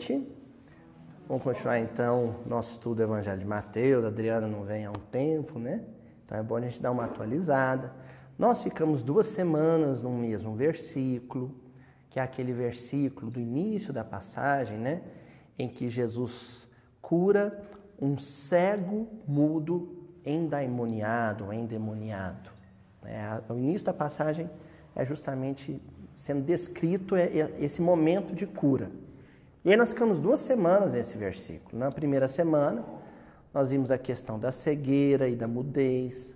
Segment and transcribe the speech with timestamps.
[0.00, 0.26] Noite.
[1.28, 4.02] Vamos continuar então nosso estudo do Evangelho de Mateus.
[4.02, 5.84] A Adriana não vem há um tempo, né?
[6.24, 7.92] Então é bom a gente dar uma atualizada.
[8.38, 11.54] Nós ficamos duas semanas no mesmo versículo,
[12.08, 15.02] que é aquele versículo do início da passagem, né?
[15.58, 16.66] Em que Jesus
[17.02, 17.62] cura
[18.00, 22.50] um cego mudo endaimoniado, endemoniado.
[23.04, 24.48] É, o início da passagem
[24.96, 25.78] é justamente
[26.14, 28.90] sendo descrito é, é, esse momento de cura.
[29.62, 31.78] E aí nós ficamos duas semanas nesse versículo.
[31.78, 32.82] Na primeira semana,
[33.52, 36.34] nós vimos a questão da cegueira e da mudez,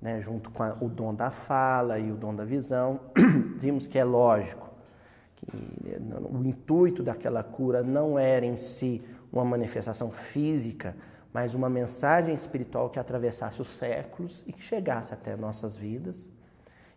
[0.00, 3.00] né, junto com a, o dom da fala e o dom da visão.
[3.56, 4.68] vimos que é lógico
[5.36, 5.46] que
[6.30, 9.02] o intuito daquela cura não era em si
[9.32, 10.94] uma manifestação física,
[11.32, 16.26] mas uma mensagem espiritual que atravessasse os séculos e que chegasse até nossas vidas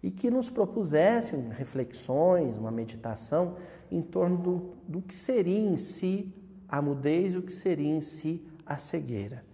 [0.03, 3.55] e que nos propusesse reflexões, uma meditação
[3.89, 6.31] em torno do, do que seria em si
[6.67, 9.45] a mudez e o que seria em si a cegueira.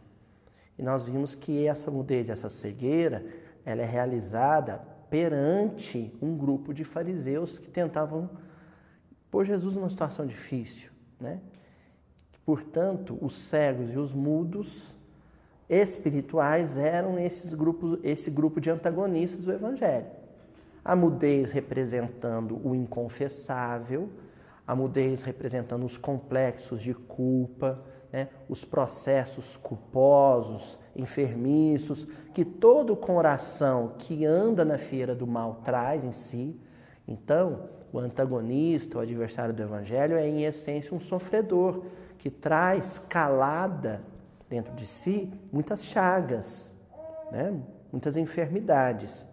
[0.77, 3.23] E nós vimos que essa mudez, essa cegueira,
[3.64, 8.30] ela é realizada perante um grupo de fariseus que tentavam
[9.30, 10.89] pôr Jesus numa situação difícil,
[11.20, 11.39] né?
[12.45, 14.95] Portanto, os cegos e os mudos
[15.70, 20.19] espirituais eram esses grupos, esse grupo de antagonistas do Evangelho.
[20.90, 24.09] A mudez representando o inconfessável,
[24.66, 27.80] a mudez representando os complexos de culpa,
[28.12, 28.30] né?
[28.50, 36.12] os processos culposos, enfermiços, que todo coração que anda na feira do mal traz em
[36.12, 36.60] si.
[37.08, 41.84] Então, o antagonista, o adversário do Evangelho, é em essência um sofredor
[42.17, 44.02] que traz calada
[44.50, 46.73] dentro de si muitas chagas,
[47.32, 47.61] né?
[47.92, 49.29] muitas enfermidades.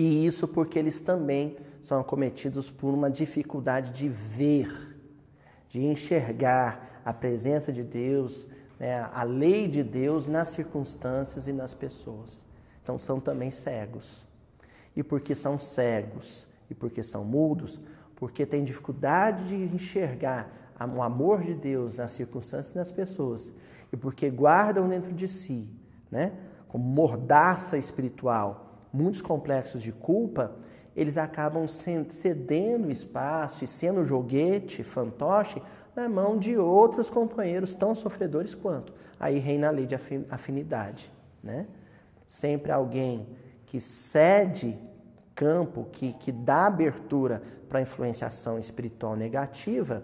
[0.00, 4.96] E isso porque eles também são acometidos por uma dificuldade de ver,
[5.68, 9.06] de enxergar a presença de Deus, né?
[9.12, 12.42] a lei de Deus nas circunstâncias e nas pessoas.
[12.82, 14.24] Então são também cegos.
[14.96, 17.78] E porque são cegos e porque são mudos,
[18.16, 20.50] porque têm dificuldade de enxergar
[20.96, 23.52] o amor de Deus nas circunstâncias e nas pessoas,
[23.92, 25.68] e porque guardam dentro de si,
[26.10, 26.32] né,
[26.68, 30.52] como mordaça espiritual, muitos complexos de culpa,
[30.94, 35.62] eles acabam cedendo espaço e sendo joguete, fantoche,
[35.94, 38.92] na mão de outros companheiros tão sofredores quanto.
[39.18, 39.94] Aí reina a lei de
[40.28, 41.10] afinidade.
[41.42, 41.66] Né?
[42.26, 43.26] Sempre alguém
[43.66, 44.78] que cede
[45.34, 50.02] campo, que, que dá abertura para a influenciação espiritual negativa,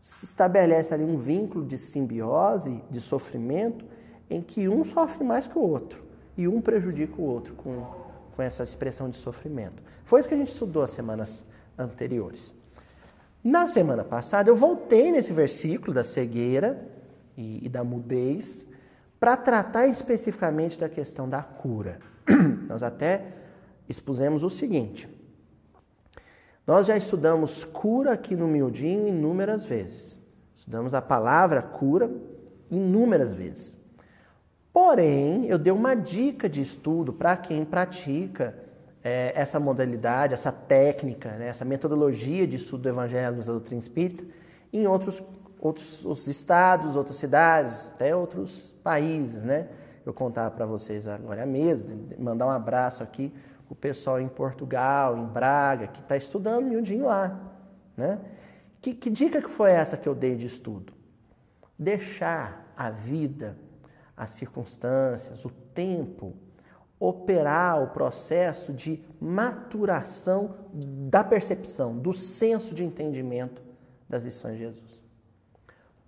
[0.00, 3.86] se estabelece ali um vínculo de simbiose, de sofrimento,
[4.28, 6.03] em que um sofre mais que o outro
[6.36, 7.86] e um prejudica o outro com,
[8.34, 9.82] com essa expressão de sofrimento.
[10.04, 11.44] Foi isso que a gente estudou as semanas
[11.78, 12.52] anteriores.
[13.42, 16.88] Na semana passada, eu voltei nesse versículo da cegueira
[17.36, 18.64] e, e da mudez
[19.20, 21.98] para tratar especificamente da questão da cura.
[22.68, 23.32] Nós até
[23.88, 25.08] expusemos o seguinte:
[26.66, 30.18] nós já estudamos cura aqui no miudinho inúmeras vezes.
[30.54, 32.10] Estudamos a palavra cura
[32.70, 33.76] inúmeras vezes.
[34.74, 38.56] Porém, eu dei uma dica de estudo para quem pratica
[39.04, 44.24] é, essa modalidade, essa técnica, né, essa metodologia de estudo do Evangelho da doutrina espírita
[44.72, 45.22] em outros,
[45.60, 49.44] outros, outros estados, outras cidades, até outros países.
[49.44, 49.68] Né?
[50.04, 53.32] Eu contar para vocês agora mesmo, mandar um abraço aqui
[53.70, 57.40] o pessoal em Portugal, em Braga, que está estudando miudinho lá.
[57.96, 58.18] Né?
[58.80, 60.92] Que, que dica que foi essa que eu dei de estudo?
[61.78, 63.56] Deixar a vida,
[64.16, 66.34] as circunstâncias, o tempo,
[66.98, 73.62] operar o processo de maturação da percepção, do senso de entendimento
[74.08, 75.02] das lições de Jesus.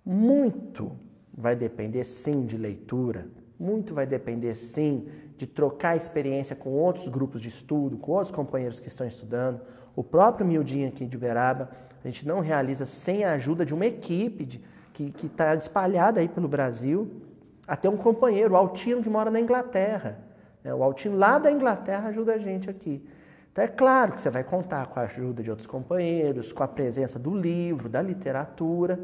[0.05, 0.91] Muito
[1.33, 3.27] vai depender, sim, de leitura,
[3.59, 5.07] muito vai depender, sim,
[5.37, 9.61] de trocar experiência com outros grupos de estudo, com outros companheiros que estão estudando.
[9.95, 11.69] O próprio Mildinho aqui de Uberaba,
[12.03, 14.61] a gente não realiza sem a ajuda de uma equipe de,
[14.93, 17.26] que está espalhada aí pelo Brasil.
[17.67, 20.19] Até um companheiro, o Altino, que mora na Inglaterra.
[20.63, 20.73] Né?
[20.73, 23.05] O Altino lá da Inglaterra ajuda a gente aqui.
[23.51, 26.67] Então é claro que você vai contar com a ajuda de outros companheiros, com a
[26.67, 28.99] presença do livro, da literatura.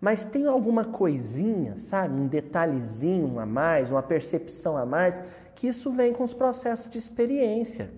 [0.00, 2.14] Mas tem alguma coisinha, sabe?
[2.14, 5.18] Um detalhezinho a mais, uma percepção a mais,
[5.54, 7.90] que isso vem com os processos de experiência.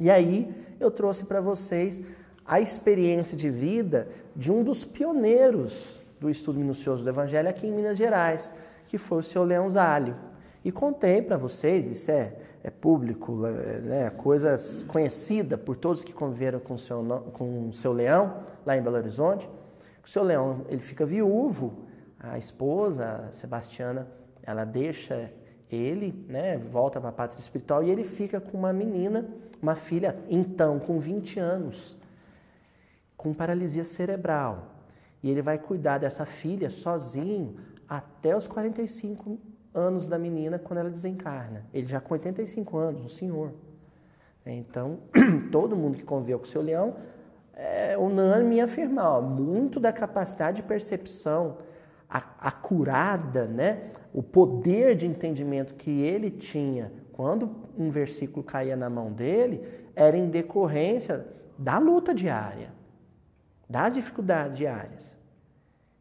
[0.00, 2.00] E aí eu trouxe para vocês
[2.44, 7.72] a experiência de vida de um dos pioneiros do estudo minucioso do Evangelho aqui em
[7.72, 8.52] Minas Gerais,
[8.90, 10.16] que foi o seu Leão Zálio.
[10.64, 16.12] E contei para vocês, isso é, é público, é, né, coisas conhecida por todos que
[16.12, 17.00] conviveram com o seu,
[17.32, 19.48] com o seu leão lá em Belo Horizonte.
[20.04, 21.84] O seu Leão, ele fica viúvo,
[22.18, 24.08] a esposa, a Sebastiana,
[24.42, 25.30] ela deixa
[25.70, 29.24] ele, né, volta para a pátria espiritual e ele fica com uma menina,
[29.62, 31.96] uma filha, então, com 20 anos,
[33.16, 34.66] com paralisia cerebral.
[35.22, 37.54] E ele vai cuidar dessa filha sozinho
[37.90, 39.36] até os 45
[39.74, 41.66] anos da menina quando ela desencarna.
[41.74, 43.52] Ele já com 85 anos, um senhor.
[44.46, 45.00] Então,
[45.50, 46.94] todo mundo que conviveu com o seu leão
[47.52, 51.58] é unânime em afirmar, ó, muito da capacidade de percepção
[52.08, 53.90] acurada, né?
[54.12, 59.62] o poder de entendimento que ele tinha quando um versículo caía na mão dele
[59.94, 61.26] era em decorrência
[61.58, 62.72] da luta diária,
[63.68, 65.19] das dificuldades diárias.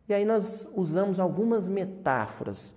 [0.09, 2.75] E aí nós usamos algumas metáforas,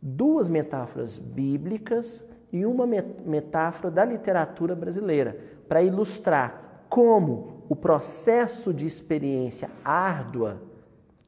[0.00, 5.38] duas metáforas bíblicas e uma metáfora da literatura brasileira,
[5.68, 10.60] para ilustrar como o processo de experiência árdua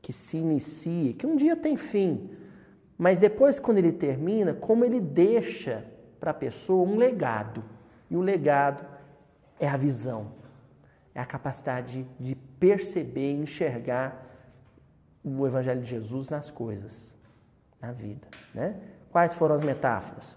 [0.02, 2.28] que se inicia, que um dia tem fim,
[2.98, 5.84] mas depois, quando ele termina, como ele deixa
[6.18, 7.64] para a pessoa um legado.
[8.10, 8.84] E o legado
[9.58, 10.32] é a visão,
[11.14, 14.33] é a capacidade de perceber enxergar
[15.24, 17.14] o Evangelho de Jesus nas coisas,
[17.80, 18.26] na vida.
[18.54, 18.76] Né?
[19.10, 20.36] Quais foram as metáforas?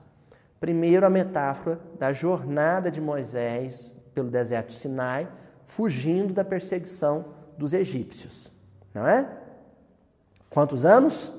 [0.60, 5.28] Primeiro, a metáfora da jornada de Moisés pelo deserto de Sinai,
[5.66, 7.26] fugindo da perseguição
[7.58, 8.52] dos egípcios.
[8.94, 9.30] Não é?
[10.50, 11.32] Quantos anos?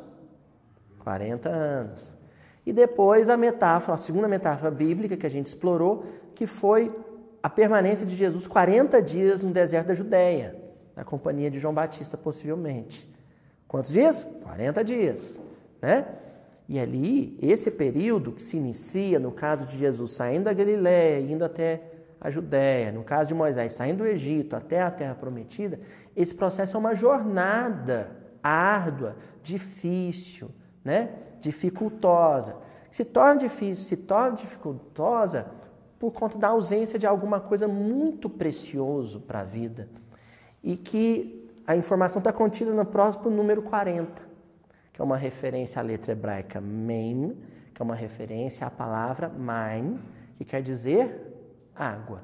[1.00, 2.16] 40 anos.
[2.64, 6.04] E depois a metáfora, a segunda metáfora bíblica que a gente explorou,
[6.34, 6.94] que foi
[7.42, 10.54] a permanência de Jesus 40 dias no deserto da Judéia,
[10.94, 13.08] na companhia de João Batista, possivelmente.
[13.68, 14.26] Quantos dias?
[14.42, 15.38] 40 dias,
[15.80, 16.06] né?
[16.66, 21.44] E ali, esse período que se inicia, no caso de Jesus saindo da Galiléia, indo
[21.44, 21.82] até
[22.20, 25.78] a Judéia, no caso de Moisés saindo do Egito até a Terra Prometida,
[26.16, 28.10] esse processo é uma jornada
[28.42, 30.50] árdua, difícil,
[30.84, 31.10] né?
[31.40, 32.56] dificultosa.
[32.90, 35.46] Se torna difícil, se torna dificultosa
[35.98, 39.88] por conta da ausência de alguma coisa muito precioso para a vida.
[40.62, 41.37] E que
[41.68, 44.22] a informação está contida no próximo número 40,
[44.90, 47.36] que é uma referência à letra hebraica mem,
[47.74, 50.00] que é uma referência à palavra maim,
[50.38, 51.30] que quer dizer
[51.76, 52.22] água.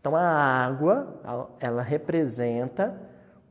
[0.00, 1.20] Então a água,
[1.60, 2.98] ela representa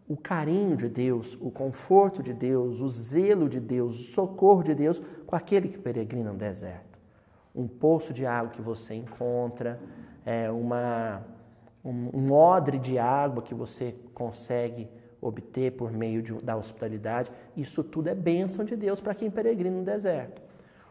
[0.09, 4.73] o carinho de Deus, o conforto de Deus, o zelo de Deus, o socorro de
[4.73, 6.97] Deus com aquele que peregrina no deserto.
[7.53, 9.79] Um poço de água que você encontra,
[10.25, 11.21] é uma,
[11.83, 14.87] um, um odre de água que você consegue
[15.21, 17.31] obter por meio de, da hospitalidade.
[17.55, 20.41] Isso tudo é bênção de Deus para quem peregrina no deserto.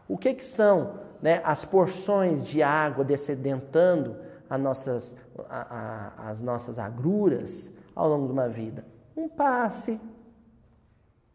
[0.07, 4.15] O que, que são né, as porções de água descedentando
[4.49, 5.15] as nossas,
[5.49, 8.85] a, a, as nossas agruras ao longo de uma vida?
[9.15, 9.99] um passe,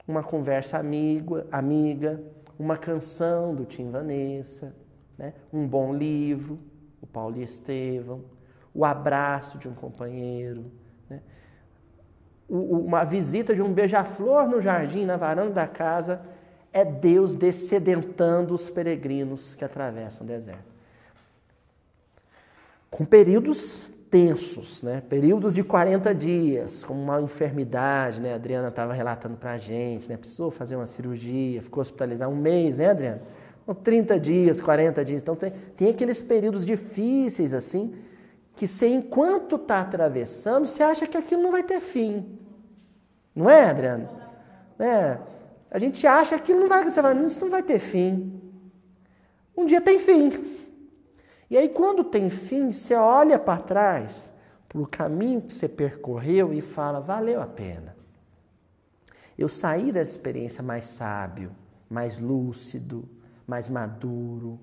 [0.06, 2.20] uma conversa amiga, amiga
[2.58, 4.74] uma canção do Tim Vanessa,
[5.18, 5.34] né?
[5.52, 6.58] um bom livro,
[7.02, 8.24] o Paulo e Estevão,
[8.76, 10.70] o abraço de um companheiro,
[11.08, 11.20] né?
[12.46, 16.20] uma visita de um beija-flor no jardim, na varanda da casa,
[16.74, 20.76] é Deus descedentando os peregrinos que atravessam o deserto.
[22.90, 25.02] Com períodos tensos, né?
[25.08, 28.34] períodos de 40 dias, como uma enfermidade, né?
[28.34, 30.18] A Adriana estava relatando para a gente, né?
[30.18, 33.22] precisou fazer uma cirurgia, ficou hospitalizada um mês, né, Adriana?
[33.82, 35.22] 30 dias, 40 dias.
[35.22, 37.94] Então tem, tem aqueles períodos difíceis assim,
[38.56, 42.38] que você, enquanto está atravessando, você acha que aquilo não vai ter fim.
[43.34, 44.10] Não é, Adriana?
[44.78, 45.18] É.
[45.70, 48.40] A gente acha que não vai, você vai, isso não vai ter fim.
[49.54, 50.56] Um dia tem fim.
[51.50, 54.32] E aí, quando tem fim, você olha para trás,
[54.68, 57.94] para o caminho que você percorreu e fala: valeu a pena.
[59.36, 61.52] Eu saí dessa experiência mais sábio,
[61.90, 63.06] mais lúcido,
[63.46, 64.58] mais maduro,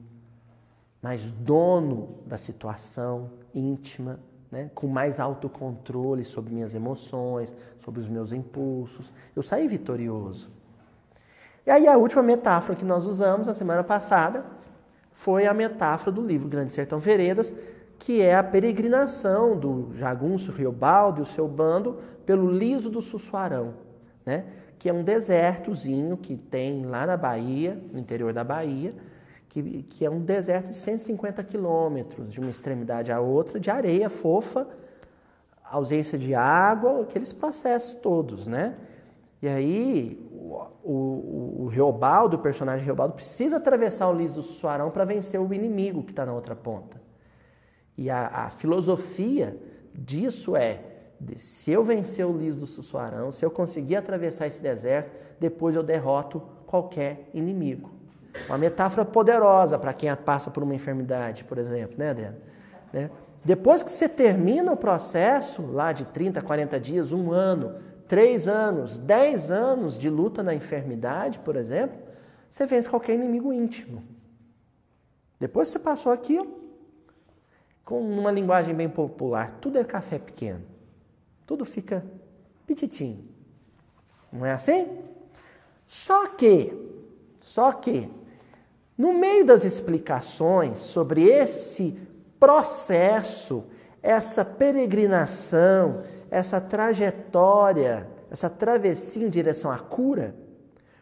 [1.03, 4.71] mais dono da situação íntima, né?
[4.73, 9.11] com mais autocontrole sobre minhas emoções, sobre os meus impulsos.
[9.35, 10.49] Eu saí vitorioso.
[11.65, 14.45] E aí, a última metáfora que nós usamos a semana passada
[15.11, 17.53] foi a metáfora do livro Grande Sertão Veredas,
[17.99, 23.73] que é a peregrinação do jagunço Riobaldo e o seu bando pelo liso do Sussuarão,
[24.25, 24.45] né?
[24.79, 28.93] que é um desertozinho que tem lá na Bahia, no interior da Bahia,
[29.53, 34.09] que, que é um deserto de 150 quilômetros, de uma extremidade à outra, de areia
[34.09, 34.67] fofa,
[35.63, 38.75] ausência de água, aqueles processos todos, né?
[39.41, 40.19] E aí
[40.83, 45.53] o, o, Reobaldo, o personagem Reobaldo, precisa atravessar o liso do Suarão para vencer o
[45.53, 46.99] inimigo que está na outra ponta.
[47.95, 49.55] E a, a filosofia
[49.93, 50.79] disso é
[51.37, 55.83] se eu vencer o liso do Sussuarão, se eu conseguir atravessar esse deserto, depois eu
[55.83, 57.92] derroto qualquer inimigo.
[58.47, 62.37] Uma metáfora poderosa para quem passa por uma enfermidade, por exemplo, né, Adriana?
[62.91, 63.09] Né?
[63.43, 67.75] Depois que você termina o processo, lá de 30, 40 dias, um ano,
[68.07, 71.97] três anos, dez anos de luta na enfermidade, por exemplo,
[72.49, 74.03] você vence qualquer inimigo íntimo.
[75.39, 76.63] Depois que você passou aquilo,
[77.83, 80.61] com uma linguagem bem popular, tudo é café pequeno.
[81.45, 82.05] Tudo fica
[82.65, 83.27] petitinho.
[84.31, 84.87] Não é assim?
[85.85, 86.73] Só que,
[87.41, 88.09] só que,
[89.03, 91.99] no meio das explicações sobre esse
[92.39, 93.65] processo,
[94.01, 100.33] essa peregrinação, essa trajetória, essa travessia em direção à cura,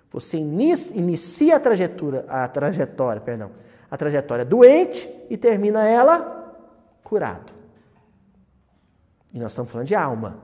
[0.09, 3.51] você inicia a trajetória, a trajetória, perdão,
[3.91, 6.57] a trajetória doente e termina ela
[7.03, 7.53] curado.
[9.31, 10.39] E nós estamos falando de alma.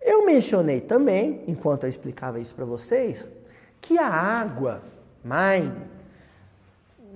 [0.00, 3.24] Eu mencionei também, enquanto eu explicava isso para vocês,
[3.88, 4.82] que a água,
[5.24, 5.74] mãe,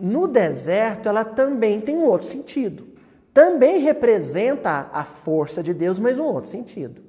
[0.01, 2.89] no deserto, ela também tem um outro sentido.
[3.35, 7.03] Também representa a força de Deus, mas um outro sentido.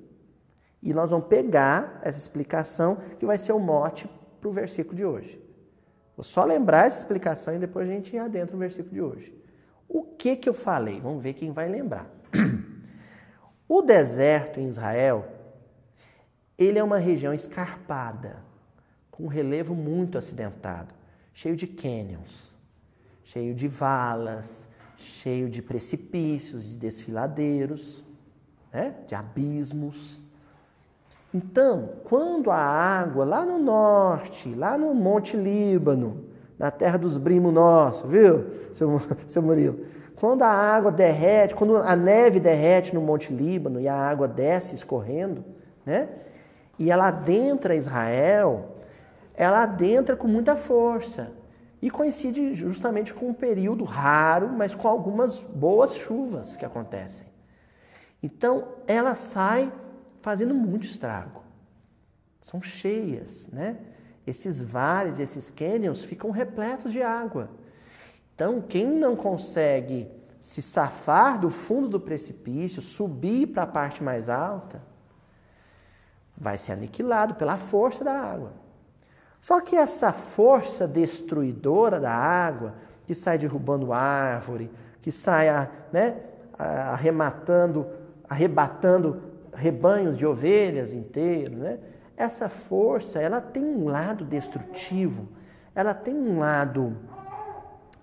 [0.81, 4.05] E nós vamos pegar essa explicação que vai ser o mote
[4.41, 5.41] para o versículo de hoje.
[6.17, 9.33] Vou só lembrar essa explicação e depois a gente ir adentro no versículo de hoje.
[9.87, 10.99] O que que eu falei?
[10.99, 12.05] Vamos ver quem vai lembrar.
[13.65, 15.25] O deserto em Israel,
[16.57, 18.43] ele é uma região escarpada,
[19.13, 20.93] com um relevo muito acidentado,
[21.33, 22.57] cheio de canyons,
[23.23, 24.67] cheio de valas,
[24.97, 28.03] cheio de precipícios, de desfiladeiros,
[28.71, 28.95] né?
[29.07, 30.19] de abismos.
[31.31, 36.25] Então, quando a água lá no norte, lá no Monte Líbano,
[36.57, 39.85] na terra dos brimos nossos, viu, seu, seu Murilo?
[40.15, 44.73] Quando a água derrete, quando a neve derrete no Monte Líbano e a água desce
[44.73, 45.43] escorrendo,
[45.85, 46.09] né?
[46.79, 48.72] E ela adentra Israel,
[49.33, 51.31] ela adentra com muita força.
[51.81, 57.27] E coincide justamente com um período raro, mas com algumas boas chuvas que acontecem.
[58.21, 59.71] Então, ela sai
[60.21, 61.43] fazendo muito estrago.
[62.41, 63.77] São cheias, né?
[64.25, 67.49] esses vales, esses cânions ficam repletos de água.
[68.33, 70.09] Então, quem não consegue
[70.39, 74.81] se safar do fundo do precipício, subir para a parte mais alta,
[76.35, 78.53] vai ser aniquilado pela força da água.
[79.43, 84.71] Só que essa força destruidora da água, que sai derrubando árvore,
[85.01, 85.47] que sai
[85.91, 86.15] né,
[86.57, 87.85] arrematando,
[88.29, 89.21] arrebatando
[89.53, 91.77] rebanhos de ovelhas inteiros, né?
[92.15, 95.27] Essa força, ela tem um lado destrutivo,
[95.75, 96.95] ela tem um lado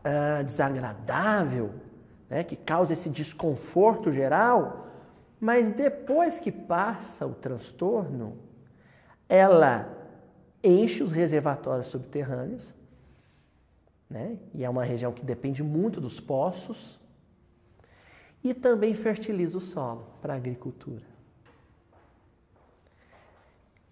[0.05, 1.71] uh, desagradável,
[2.29, 4.89] né, que causa esse desconforto geral,
[5.41, 8.37] mas depois que passa o transtorno,
[9.27, 10.00] ela
[10.63, 12.75] enche os reservatórios subterrâneos,
[14.09, 16.99] né, e é uma região que depende muito dos poços,
[18.43, 21.05] e também fertiliza o solo para a agricultura.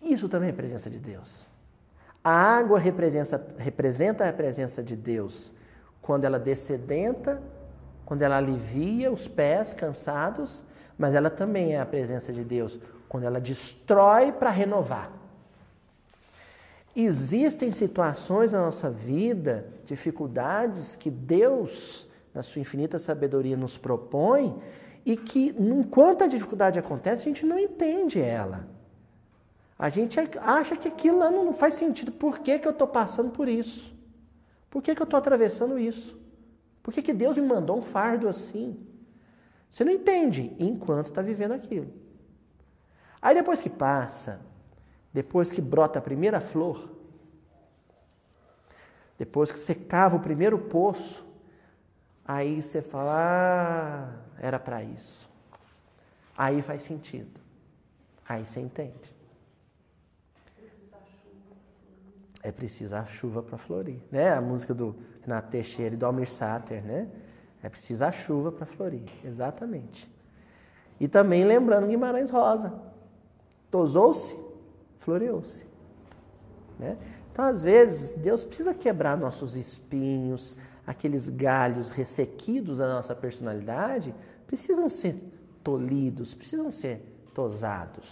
[0.01, 1.47] Isso também é presença de Deus.
[2.23, 5.53] A água representa, representa a presença de Deus
[6.01, 7.43] quando ela descedenta,
[8.05, 10.63] quando ela alivia os pés cansados,
[10.97, 15.18] mas ela também é a presença de Deus quando ela destrói para renovar.
[17.01, 24.61] Existem situações na nossa vida, dificuldades que Deus, na sua infinita sabedoria, nos propõe
[25.07, 28.67] e que, enquanto a dificuldade acontece, a gente não entende ela.
[29.79, 32.11] A gente acha que aquilo não faz sentido.
[32.11, 33.97] Por que, que eu estou passando por isso?
[34.69, 36.19] Por que, que eu estou atravessando isso?
[36.83, 38.77] Por que, que Deus me mandou um fardo assim?
[39.71, 41.93] Você não entende enquanto está vivendo aquilo.
[43.23, 44.41] Aí depois que passa,
[45.19, 46.89] depois que brota a primeira flor,
[49.19, 51.27] depois que você cava o primeiro poço,
[52.25, 55.29] aí você fala, ah, era para isso.
[56.37, 57.41] Aí faz sentido.
[58.29, 59.19] Aí você entende.
[62.45, 63.99] é preciso a chuva para florir.
[64.13, 64.33] Né?
[64.33, 67.09] A música do Renato Teixeira e do Almir Sater, né?
[67.61, 69.03] É preciso a chuva para florir.
[69.25, 70.09] Exatamente.
[71.01, 72.73] E também lembrando Guimarães Rosa.
[73.69, 74.48] Tosou-se,
[75.09, 75.65] floreou-se.
[76.79, 76.99] Né?
[77.33, 80.55] Então, às vezes, Deus precisa quebrar nossos espinhos,
[80.87, 84.15] aqueles galhos ressequidos da nossa personalidade,
[84.47, 85.17] precisam ser
[85.65, 87.01] tolhidos, precisam ser
[87.33, 88.07] tosados.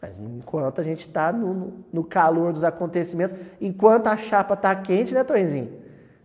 [0.00, 5.12] Mas enquanto a gente está no, no, calor dos acontecimentos, enquanto a chapa está quente,
[5.12, 5.82] né, Tonzinho?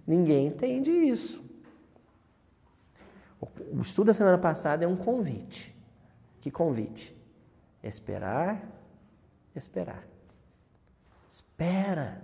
[0.08, 1.44] Ninguém entende isso.
[3.42, 5.76] o estudo da semana passada é um convite.
[6.40, 7.16] Que convite?
[7.84, 8.79] Esperar,
[9.60, 10.04] esperar.
[11.30, 12.22] Espera,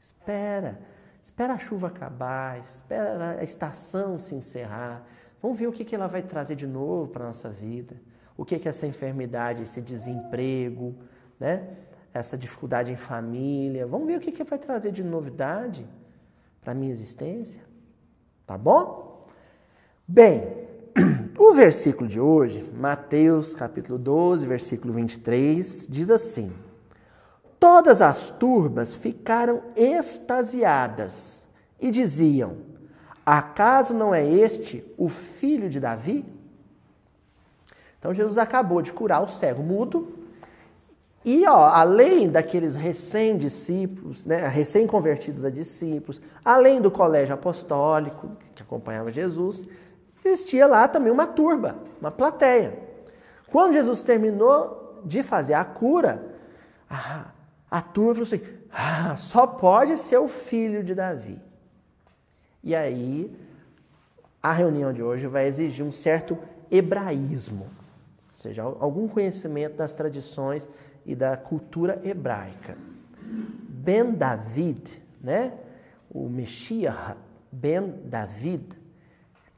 [0.00, 0.80] espera.
[1.22, 5.04] Espera a chuva acabar, espera a estação se encerrar.
[5.42, 7.96] Vamos ver o que, que ela vai trazer de novo para a nossa vida.
[8.36, 10.94] O que, que essa enfermidade, esse desemprego,
[11.38, 11.76] né?
[12.12, 13.86] essa dificuldade em família.
[13.86, 15.86] Vamos ver o que, que vai trazer de novidade
[16.60, 17.60] para a minha existência.
[18.46, 19.26] Tá bom?
[20.06, 20.67] Bem,
[21.38, 26.52] o versículo de hoje, Mateus capítulo 12, versículo 23, diz assim:
[27.58, 31.44] Todas as turbas ficaram extasiadas
[31.80, 32.56] e diziam:
[33.24, 36.24] Acaso não é este o filho de Davi?
[37.98, 40.18] Então Jesus acabou de curar o cego mudo
[41.24, 49.10] e, ó, além daqueles recém-discípulos, né, recém-convertidos a discípulos, além do colégio apostólico que acompanhava
[49.12, 49.66] Jesus,
[50.24, 52.78] existia lá também uma turba, uma plateia.
[53.50, 56.34] Quando Jesus terminou de fazer a cura,
[56.88, 57.26] a,
[57.70, 61.40] a turma falou assim: ah, só pode ser o filho de Davi.
[62.62, 63.34] E aí,
[64.42, 66.38] a reunião de hoje vai exigir um certo
[66.70, 70.68] hebraísmo, ou seja, algum conhecimento das tradições
[71.06, 72.76] e da cultura hebraica.
[73.20, 75.52] Ben David, né?
[76.10, 77.16] o Messias
[77.50, 78.77] Ben David,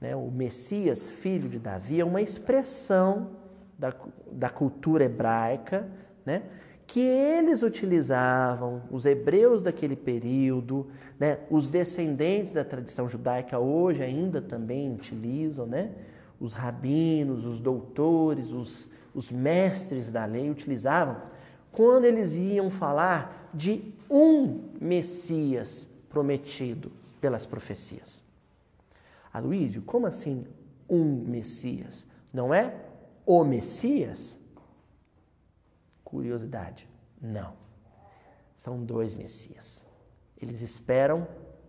[0.00, 0.16] né?
[0.16, 3.30] o Messias, filho de Davi, é uma expressão
[3.78, 3.94] da,
[4.32, 5.88] da cultura hebraica,
[6.24, 6.42] né?
[6.86, 10.88] que eles utilizavam, os hebreus daquele período,
[11.18, 11.38] né?
[11.50, 15.92] os descendentes da tradição judaica hoje ainda também utilizam, né?
[16.40, 21.16] os rabinos, os doutores, os, os mestres da lei utilizavam
[21.70, 28.29] quando eles iam falar de um Messias prometido pelas profecias.
[29.32, 30.46] Aloísio, como assim
[30.88, 32.04] um Messias?
[32.32, 32.74] Não é
[33.24, 34.36] o Messias?
[36.04, 36.88] Curiosidade.
[37.20, 37.54] Não.
[38.56, 39.84] São dois Messias.
[40.36, 41.26] Eles esperam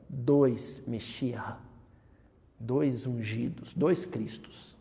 [0.10, 1.56] dois Messias,
[2.60, 4.76] dois ungidos, dois Cristos.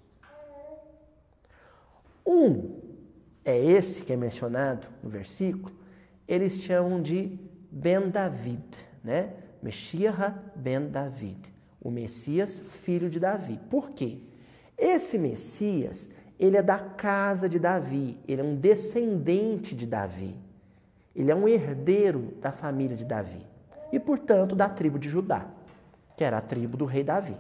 [2.26, 2.80] Um
[3.44, 5.74] é esse que é mencionado no versículo,
[6.26, 7.38] eles chamam de
[7.70, 8.62] Ben David,
[9.02, 9.34] né?
[9.62, 10.14] Messias
[10.54, 13.58] Ben David, o Messias filho de Davi.
[13.70, 14.18] Por quê?
[14.76, 20.36] Esse Messias, ele é da casa de Davi, ele é um descendente de Davi.
[21.14, 23.44] Ele é um herdeiro da família de Davi
[23.92, 25.46] e, portanto, da tribo de Judá,
[26.16, 27.36] que era a tribo do rei Davi.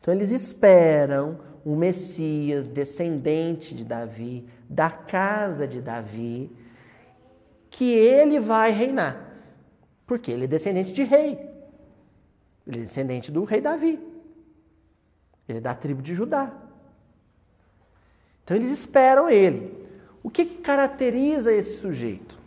[0.00, 6.54] Então eles esperam um Messias descendente de Davi, da casa de Davi,
[7.70, 9.34] que ele vai reinar.
[10.06, 11.38] Porque ele é descendente de rei.
[12.68, 13.98] Ele é descendente do rei Davi.
[15.48, 16.52] Ele é da tribo de Judá.
[18.44, 19.88] Então eles esperam ele.
[20.22, 22.38] O que, que caracteriza esse sujeito?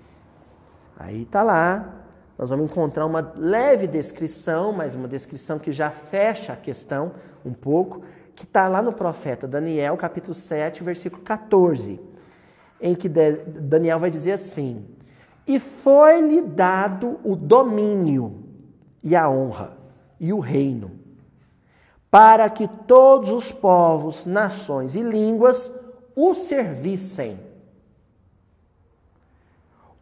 [0.95, 2.05] Aí está lá,
[2.37, 7.53] nós vamos encontrar uma leve descrição, mas uma descrição que já fecha a questão um
[7.53, 8.03] pouco,
[8.35, 11.99] que está lá no profeta Daniel, capítulo 7, versículo 14,
[12.79, 14.85] em que Daniel vai dizer assim:
[15.47, 18.43] E foi-lhe dado o domínio
[19.03, 19.80] e a honra
[20.21, 20.91] e o reino,
[22.11, 25.73] para que todos os povos, nações e línguas
[26.15, 27.39] o servissem.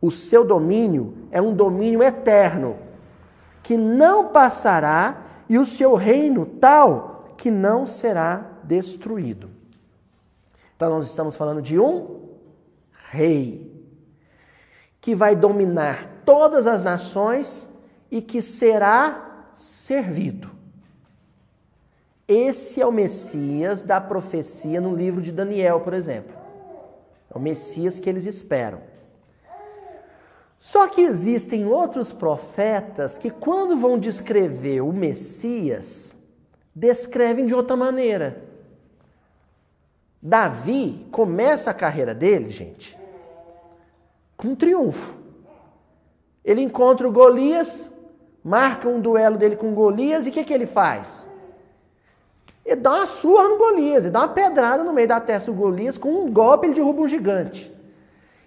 [0.01, 2.77] O seu domínio é um domínio eterno,
[3.63, 9.49] que não passará, e o seu reino tal que não será destruído.
[10.75, 12.27] Então, nós estamos falando de um
[13.09, 13.69] rei
[14.99, 17.69] que vai dominar todas as nações
[18.11, 19.28] e que será
[19.59, 20.49] servido.
[22.27, 26.35] Esse é o Messias da profecia no livro de Daniel, por exemplo.
[27.29, 28.81] É o Messias que eles esperam.
[30.59, 36.15] Só que existem outros profetas que, quando vão descrever o Messias,
[36.75, 38.43] descrevem de outra maneira.
[40.21, 42.97] Davi começa a carreira dele, gente,
[44.35, 45.17] com um triunfo.
[46.43, 47.89] Ele encontra o Golias,
[48.43, 51.27] marca um duelo dele com Golias e o que, que ele faz?
[52.65, 55.57] Ele dá uma surra no Golias, ele dá uma pedrada no meio da testa do
[55.57, 57.71] Golias, com um golpe ele derruba um gigante.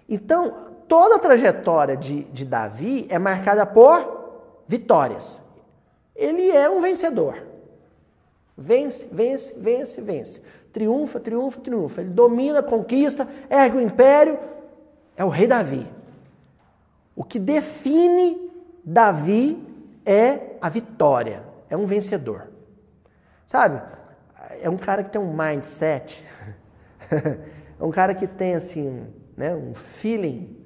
[0.07, 0.53] Então,
[0.87, 4.23] toda a trajetória de, de Davi é marcada por
[4.67, 5.41] vitórias.
[6.15, 7.35] Ele é um vencedor.
[8.57, 10.41] Vence, vence, vence, vence.
[10.71, 12.01] Triunfa, triunfa, triunfa.
[12.01, 14.37] Ele domina, conquista, ergue o império.
[15.17, 15.87] É o rei Davi.
[17.15, 18.51] O que define
[18.83, 19.72] Davi
[20.05, 21.43] é a vitória.
[21.69, 22.51] É um vencedor.
[23.47, 23.81] Sabe?
[24.61, 26.23] é um cara que tem um mindset,
[27.09, 30.57] é um cara que tem assim, né, um feeling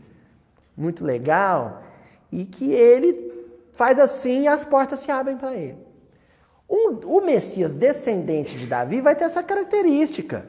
[0.76, 1.84] muito legal
[2.32, 3.32] e que ele
[3.74, 5.78] faz assim e as portas se abrem para ele.
[6.70, 10.46] Um, o Messias descendente de Davi vai ter essa característica.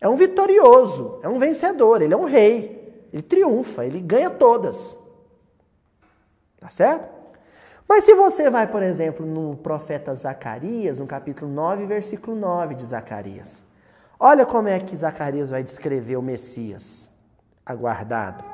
[0.00, 4.96] É um vitorioso, é um vencedor, ele é um rei, ele triunfa, ele ganha todas.
[6.58, 7.17] Tá certo?
[7.88, 12.84] Mas se você vai, por exemplo, no profeta Zacarias, no capítulo 9, versículo 9 de
[12.84, 13.64] Zacarias.
[14.20, 17.08] Olha como é que Zacarias vai descrever o Messias
[17.64, 18.44] aguardado.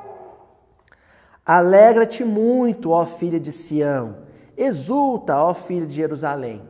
[1.45, 4.17] Alegra-te muito, ó filha de Sião.
[4.55, 6.61] Exulta, ó filha de Jerusalém.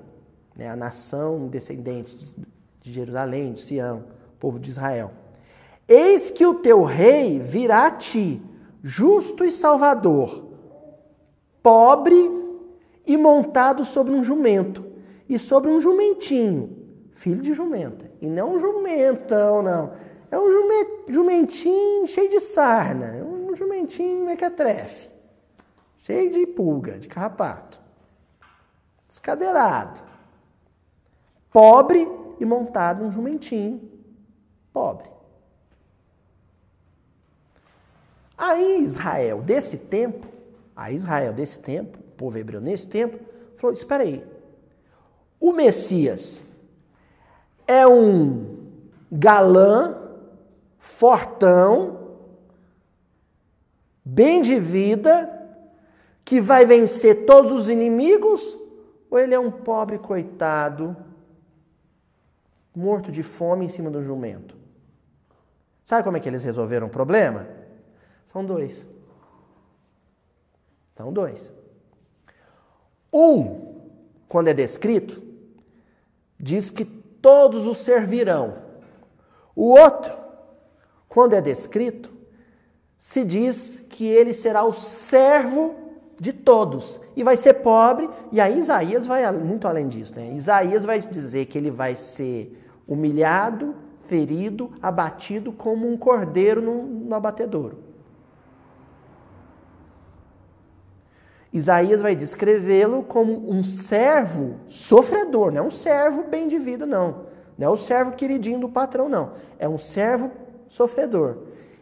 [0.56, 0.68] Né?
[0.68, 2.18] A nação descendente
[2.82, 4.06] de Jerusalém, de Sião,
[4.40, 5.12] povo de Israel.
[5.88, 8.42] Eis que o teu rei virá a ti,
[8.82, 10.46] justo e salvador,
[11.62, 12.45] pobre
[13.06, 14.86] e montado sobre um jumento,
[15.28, 18.12] e sobre um jumentinho, filho de jumenta.
[18.22, 19.94] E não um jumentão, não.
[20.32, 20.50] É um
[21.08, 25.10] jumentinho cheio de sarna, é um jumentinho mequetrefe,
[26.00, 27.80] cheio de pulga, de carrapato,
[29.08, 30.02] descadeirado,
[31.52, 32.08] pobre
[32.40, 33.90] e montado um jumentinho
[34.74, 35.10] pobre.
[38.38, 40.28] Aí Israel desse tempo,
[40.76, 43.20] a Israel desse tempo, povo hebreu nesse tempo,
[43.58, 44.26] falou: espera aí,
[45.40, 46.44] o Messias
[47.68, 48.70] é um
[49.12, 49.98] galã,
[50.80, 52.18] fortão,
[54.04, 55.32] bem de vida,
[56.24, 58.58] que vai vencer todos os inimigos,
[59.10, 60.96] ou ele é um pobre coitado,
[62.76, 64.56] morto de fome em cima do jumento?
[65.84, 67.48] Sabe como é que eles resolveram o problema?
[68.32, 68.86] São dois.
[70.96, 71.55] São dois.
[73.16, 73.76] Um,
[74.28, 75.24] quando é descrito,
[76.38, 78.56] diz que todos o servirão.
[79.56, 80.14] O outro,
[81.08, 82.12] quando é descrito,
[82.98, 85.76] se diz que ele será o servo
[86.20, 88.10] de todos e vai ser pobre.
[88.34, 90.14] E aí Isaías vai muito além disso.
[90.14, 90.34] Né?
[90.34, 93.76] Isaías vai dizer que ele vai ser humilhado,
[94.08, 97.85] ferido, abatido como um cordeiro no, no abatedouro.
[101.56, 107.28] Isaías vai descrevê-lo como um servo sofredor, não é um servo bem de vida, não.
[107.58, 109.32] Não é o servo queridinho do patrão, não.
[109.58, 110.30] É um servo
[110.68, 111.38] sofredor.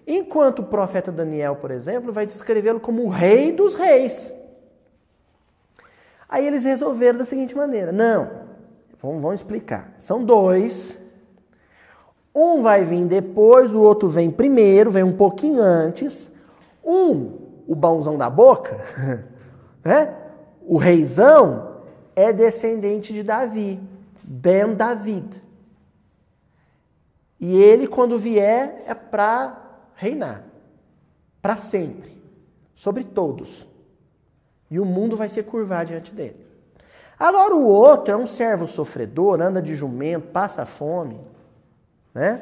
[0.05, 4.31] Enquanto o profeta Daniel, por exemplo, vai descrevê-lo como o rei dos reis.
[6.29, 8.29] Aí eles resolveram da seguinte maneira: não,
[9.01, 9.95] vamos, explicar.
[9.97, 10.99] São dois.
[12.35, 16.31] Um vai vir depois, o outro vem primeiro, vem um pouquinho antes.
[16.85, 18.79] Um, o bonzão da boca,
[19.83, 20.15] Né?
[20.61, 21.81] O reizão
[22.15, 23.79] é descendente de Davi,
[24.23, 25.41] Ben David.
[27.39, 29.57] E ele, quando vier, é para
[29.95, 30.45] reinar,
[31.41, 32.21] para sempre,
[32.75, 33.67] sobre todos.
[34.71, 36.43] E o mundo vai se curvar diante dele.
[37.19, 41.19] Agora o outro é um servo sofredor, anda de jumento, passa fome,
[42.13, 42.41] né?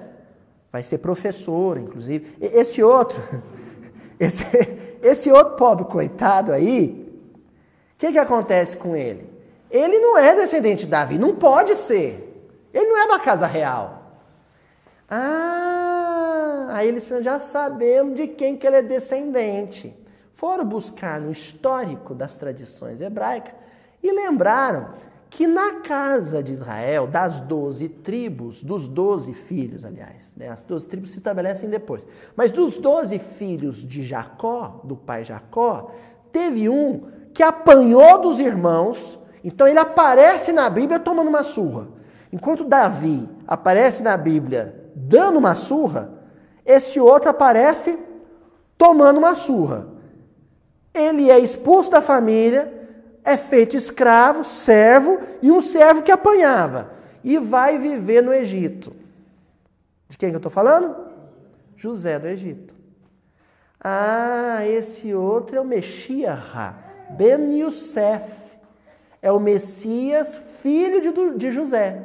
[0.72, 2.38] Vai ser professor, inclusive.
[2.40, 3.22] Esse outro,
[4.20, 4.46] esse,
[5.02, 7.01] esse outro pobre coitado aí,
[8.02, 9.30] que, que acontece com ele?
[9.70, 12.50] Ele não é descendente de Davi, não pode ser.
[12.74, 14.18] Ele não é da casa real.
[15.08, 19.96] Ah, aí eles já sabemos de quem que ele é descendente.
[20.34, 23.54] Foram buscar no histórico das tradições hebraicas
[24.02, 24.96] e lembraram
[25.30, 30.88] que na casa de Israel, das doze tribos, dos doze filhos, aliás, né, as doze
[30.88, 32.04] tribos se estabelecem depois,
[32.36, 35.92] mas dos doze filhos de Jacó, do pai Jacó,
[36.32, 41.88] teve um que apanhou dos irmãos, então ele aparece na Bíblia tomando uma surra.
[42.32, 46.12] Enquanto Davi aparece na Bíblia dando uma surra,
[46.66, 47.98] esse outro aparece
[48.78, 49.88] tomando uma surra.
[50.94, 52.90] Ele é expulso da família,
[53.24, 56.92] é feito escravo, servo e um servo que apanhava
[57.24, 58.96] e vai viver no Egito.
[60.10, 60.96] De quem que eu estou falando?
[61.78, 62.74] José do Egito.
[63.80, 66.40] Ah, esse outro é o Messias.
[67.18, 68.50] Ben Youssef.
[69.22, 72.02] É o Messias, filho de, José.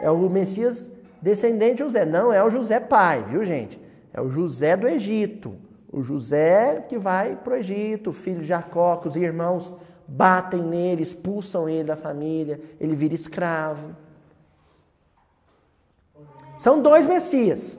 [0.00, 2.04] É o Messias descendente de José.
[2.04, 3.80] Não é o José pai, viu, gente?
[4.12, 5.54] É o José do Egito.
[5.92, 9.74] O José que vai para o Egito, filho de Jacó, que os irmãos
[10.08, 13.94] batem nele, expulsam ele da família, ele vira escravo.
[16.58, 17.78] São dois Messias.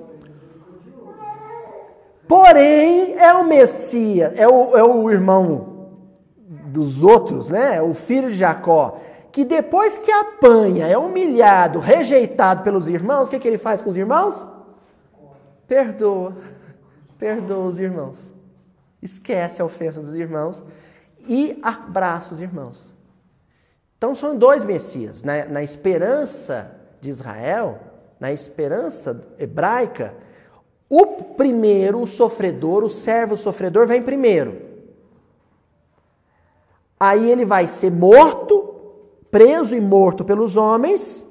[2.27, 5.72] Porém, é o Messias, é o, é o irmão
[6.73, 7.81] dos outros, né?
[7.81, 8.99] O filho de Jacó,
[9.31, 13.91] que depois que apanha, é humilhado, rejeitado pelos irmãos, o que, que ele faz com
[13.91, 14.45] os irmãos?
[15.67, 16.35] Perdoa.
[17.17, 18.17] Perdoa os irmãos.
[19.01, 20.61] Esquece a ofensa dos irmãos
[21.27, 22.91] e abraça os irmãos.
[23.97, 25.23] Então são dois Messias.
[25.23, 27.79] Na, na esperança de Israel,
[28.19, 30.15] na esperança hebraica,
[30.89, 34.72] o primeiro, o sofredor, o servo sofredor, vem primeiro.
[37.05, 38.63] Aí ele vai ser morto,
[39.29, 41.29] preso e morto pelos homens,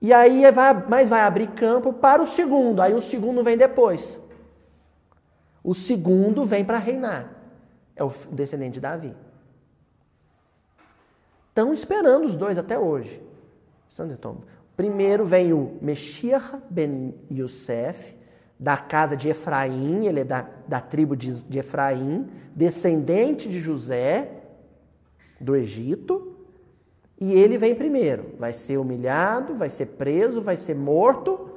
[0.00, 2.82] e aí vai, mas vai abrir campo para o segundo.
[2.82, 4.20] Aí o segundo vem depois.
[5.62, 7.32] O segundo vem para reinar.
[7.94, 9.14] É o descendente de Davi.
[11.50, 13.22] Estão esperando os dois até hoje.
[14.76, 18.16] Primeiro vem o Meshiach ben Yosef,
[18.58, 24.41] da casa de Efraim, ele é da, da tribo de, de Efraim, descendente de José,
[25.42, 26.36] do Egito,
[27.20, 28.34] e ele vem primeiro.
[28.38, 31.50] Vai ser humilhado, vai ser preso, vai ser morto,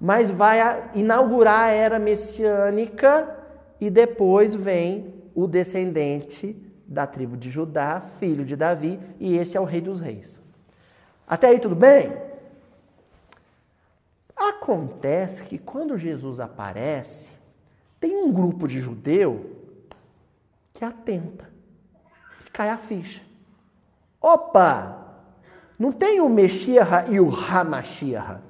[0.00, 3.36] mas vai inaugurar a era messiânica
[3.80, 9.60] e depois vem o descendente da tribo de Judá, filho de Davi, e esse é
[9.60, 10.40] o rei dos reis.
[11.26, 12.12] Até aí tudo bem?
[14.36, 17.30] Acontece que quando Jesus aparece,
[18.00, 19.56] tem um grupo de judeu
[20.74, 21.51] que atenta,
[22.52, 23.22] cai a ficha.
[24.20, 24.98] Opa!
[25.78, 28.40] Não tem o Messias e o Hamashiach.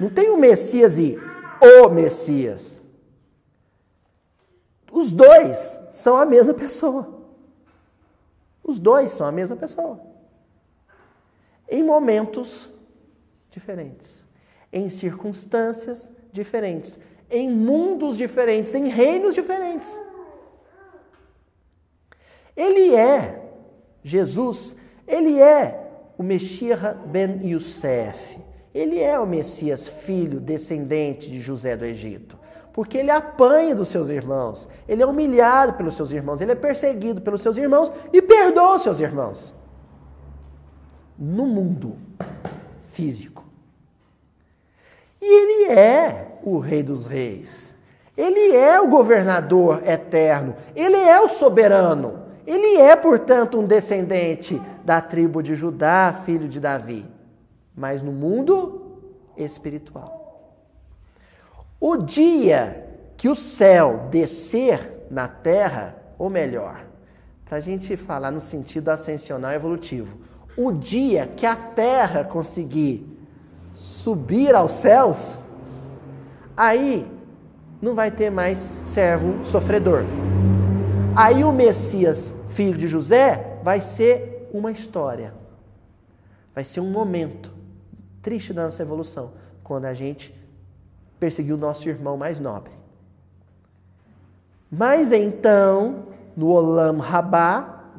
[0.00, 1.18] Não tem o Messias e
[1.60, 2.80] o Messias.
[4.90, 7.26] Os dois são a mesma pessoa.
[8.64, 10.00] Os dois são a mesma pessoa.
[11.68, 12.70] Em momentos
[13.50, 14.22] diferentes
[14.72, 16.98] em circunstâncias diferentes,
[17.30, 19.88] em mundos diferentes, em reinos diferentes.
[22.56, 23.47] Ele é,
[24.02, 28.38] Jesus, ele é o Messias ben Youssef.
[28.74, 32.38] Ele é o Messias, filho, descendente de José do Egito.
[32.72, 37.20] Porque ele apanha dos seus irmãos, ele é humilhado pelos seus irmãos, ele é perseguido
[37.20, 39.52] pelos seus irmãos e perdoa os seus irmãos.
[41.18, 41.96] No mundo
[42.84, 43.44] físico.
[45.20, 47.74] E ele é o Rei dos Reis.
[48.16, 50.54] Ele é o governador eterno.
[50.74, 52.27] Ele é o soberano.
[52.48, 57.04] Ele é, portanto, um descendente da tribo de Judá, filho de Davi.
[57.76, 58.96] Mas no mundo
[59.36, 60.56] espiritual.
[61.78, 62.86] O dia
[63.18, 66.86] que o céu descer na terra, ou melhor,
[67.44, 70.16] para a gente falar no sentido ascensional evolutivo,
[70.56, 73.06] o dia que a terra conseguir
[73.74, 75.18] subir aos céus,
[76.56, 77.06] aí
[77.82, 80.04] não vai ter mais servo sofredor.
[81.20, 85.34] Aí o Messias, filho de José, vai ser uma história.
[86.54, 87.52] Vai ser um momento
[88.22, 89.32] triste da nossa evolução,
[89.64, 90.32] quando a gente
[91.18, 92.70] perseguiu o nosso irmão mais nobre.
[94.70, 97.90] Mas então, no Olam Rabá,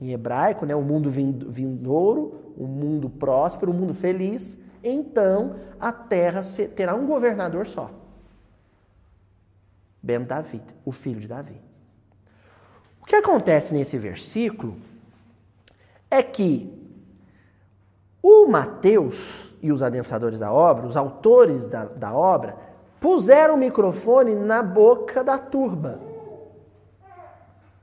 [0.00, 6.42] em hebraico, né, o mundo vindouro, o mundo próspero, o mundo feliz, então a terra
[6.76, 7.90] terá um governador só.
[10.00, 11.67] Ben David, o filho de Davi.
[13.08, 14.76] Que acontece nesse versículo
[16.10, 16.70] é que
[18.22, 22.54] o Mateus e os adensadores da obra, os autores da, da obra,
[23.00, 25.98] puseram o microfone na boca da turba.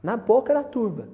[0.04, 1.10] Na boca da turba.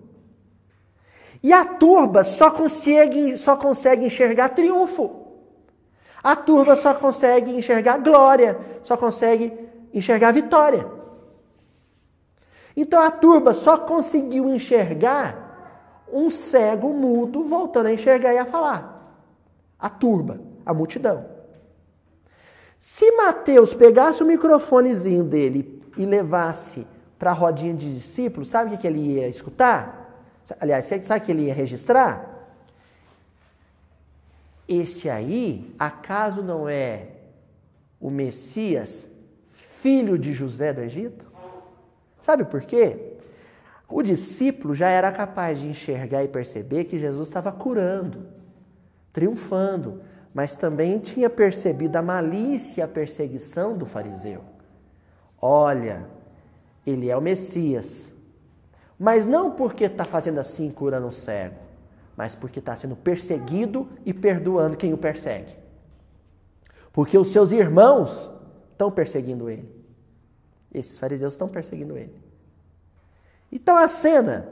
[1.41, 5.25] E a turba só consegue, só consegue enxergar triunfo.
[6.21, 9.57] A turba só consegue enxergar glória, só consegue
[9.93, 10.99] enxergar vitória.
[12.75, 19.15] Então a turba só conseguiu enxergar um cego mudo voltando a enxergar e a falar.
[19.79, 21.25] A turba, a multidão.
[22.79, 26.85] Se Mateus pegasse o microfonezinho dele e levasse
[27.17, 30.01] para a rodinha de discípulos, sabe o que ele ia escutar?
[30.59, 32.27] Aliás, sabe o que ele ia registrar?
[34.67, 37.07] Esse aí, acaso não é
[37.99, 39.07] o Messias,
[39.81, 41.30] filho de José do Egito?
[42.21, 43.15] Sabe por quê?
[43.87, 48.25] O discípulo já era capaz de enxergar e perceber que Jesus estava curando,
[49.11, 50.01] triunfando,
[50.33, 54.41] mas também tinha percebido a malícia e a perseguição do fariseu.
[55.41, 56.07] Olha,
[56.85, 58.09] ele é o Messias,
[58.97, 61.71] mas não porque está fazendo assim, curando um cego
[62.15, 65.55] mas porque está sendo perseguido e perdoando quem o persegue.
[66.93, 68.29] Porque os seus irmãos
[68.71, 69.80] estão perseguindo ele.
[70.73, 72.15] Esses fariseus estão perseguindo ele.
[73.51, 74.47] Então a cena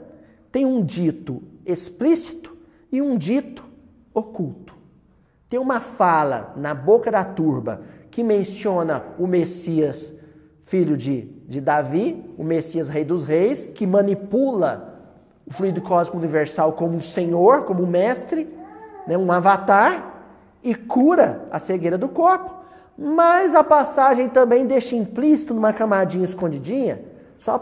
[0.52, 2.56] tem um dito explícito
[2.92, 3.64] e um dito
[4.12, 4.74] oculto.
[5.48, 10.16] Tem uma fala na boca da turba que menciona o Messias,
[10.66, 15.00] filho de, de Davi, o Messias, rei dos reis, que manipula
[15.46, 18.48] o fluido cósmico universal como um senhor, como um mestre,
[19.06, 20.22] né, um avatar,
[20.62, 22.59] e cura a cegueira do corpo.
[23.02, 27.02] Mas a passagem também deixa implícito numa camadinha escondidinha,
[27.38, 27.58] só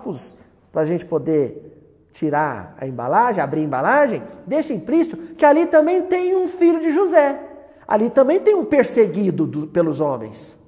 [0.73, 6.03] para a gente poder tirar a embalagem, abrir a embalagem, deixa implícito que ali também
[6.03, 7.41] tem um filho de José.
[7.87, 10.59] Ali também tem um perseguido do, pelos homens,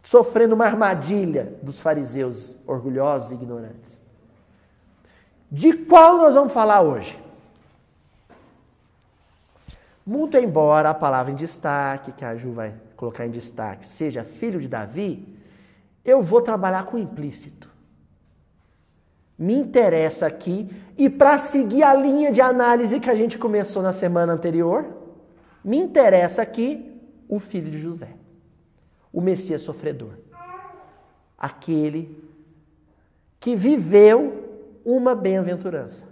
[0.00, 4.00] sofrendo uma armadilha dos fariseus orgulhosos e ignorantes.
[5.50, 7.18] De qual nós vamos falar hoje?
[10.04, 14.60] Muito embora a palavra em destaque, que a Ju vai colocar em destaque, seja filho
[14.60, 15.36] de Davi,
[16.04, 17.70] eu vou trabalhar com implícito.
[19.38, 23.92] Me interessa aqui, e para seguir a linha de análise que a gente começou na
[23.92, 24.86] semana anterior,
[25.64, 28.10] me interessa aqui o filho de José,
[29.12, 30.14] o Messias sofredor.
[31.38, 32.22] Aquele
[33.40, 36.04] que viveu uma bem-aventurança.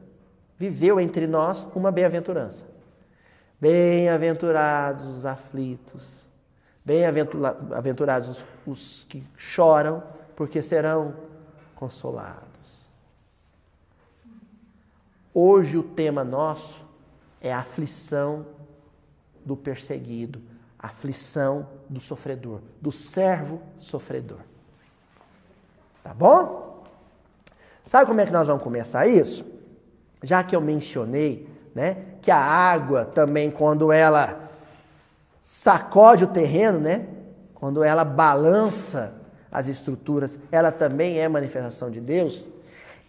[0.59, 2.70] Viveu entre nós uma bem-aventurança.
[3.61, 6.25] Bem-aventurados os aflitos,
[6.83, 10.03] bem-aventurados os, que choram,
[10.35, 11.15] porque serão
[11.75, 12.89] consolados.
[15.35, 16.83] Hoje o tema nosso
[17.39, 18.47] é a aflição
[19.45, 20.41] do perseguido,
[20.79, 24.41] a aflição do sofredor, do servo sofredor.
[26.03, 26.83] Tá bom?
[27.87, 29.45] Sabe como é que nós vamos começar isso?
[30.23, 34.51] Já que eu mencionei, né, que a água também quando ela
[35.43, 37.07] sacode o terreno, né,
[37.55, 39.13] quando ela balança
[39.51, 42.45] as estruturas, ela também é manifestação de Deus.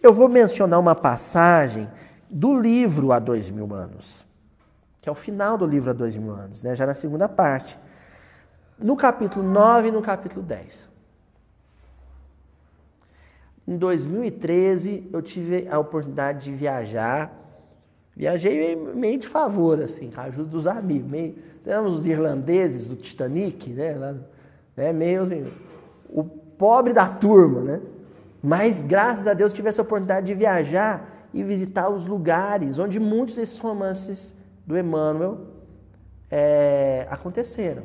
[0.01, 1.89] Eu vou mencionar uma passagem
[2.29, 4.25] do livro Há Dois Mil Anos
[5.01, 6.75] que é o final do livro há dois mil anos, né?
[6.75, 7.77] já na segunda parte.
[8.77, 10.89] No capítulo 9 e no capítulo 10.
[13.67, 17.31] Em 2013, eu tive a oportunidade de viajar.
[18.21, 21.09] Viajei meio de favor, assim, com a ajuda dos amigos.
[21.09, 23.95] Meio, éramos os irlandeses do Titanic, né?
[23.95, 24.15] Lá,
[24.77, 24.93] né?
[24.93, 25.51] Meio assim,
[26.07, 27.81] o pobre da turma, né?
[28.39, 33.37] Mas, graças a Deus, tive essa oportunidade de viajar e visitar os lugares onde muitos
[33.37, 34.35] desses romances
[34.67, 35.39] do Emmanuel
[36.29, 37.81] é, aconteceram.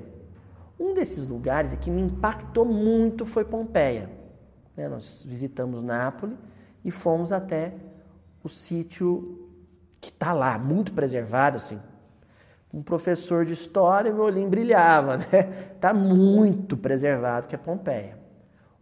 [0.79, 4.11] Um desses lugares que me impactou muito foi Pompeia.
[4.77, 4.87] Né?
[4.87, 6.37] Nós visitamos Nápoles
[6.85, 7.73] e fomos até
[8.45, 9.46] o sítio
[10.07, 11.81] que está lá, muito preservado, assim.
[12.73, 15.73] Um professor de história, meu olhinho brilhava, né?
[15.75, 18.17] Está muito preservado, que é Pompeia.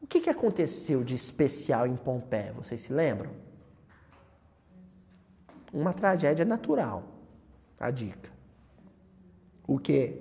[0.02, 2.52] O que, que aconteceu de especial em Pompeia?
[2.52, 3.30] Vocês se lembram?
[5.72, 7.02] Uma tragédia natural.
[7.80, 8.28] A dica.
[9.66, 10.20] O que?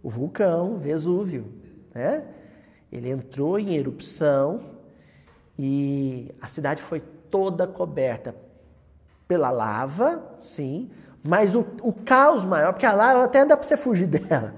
[0.00, 1.52] O vulcão Vesúvio,
[1.92, 2.24] né?
[2.90, 4.76] Ele entrou em erupção
[5.58, 8.32] e a cidade foi toda coberta
[9.28, 10.90] pela lava, sim,
[11.22, 14.54] mas o, o caos maior, porque a lava até dá para você fugir dela,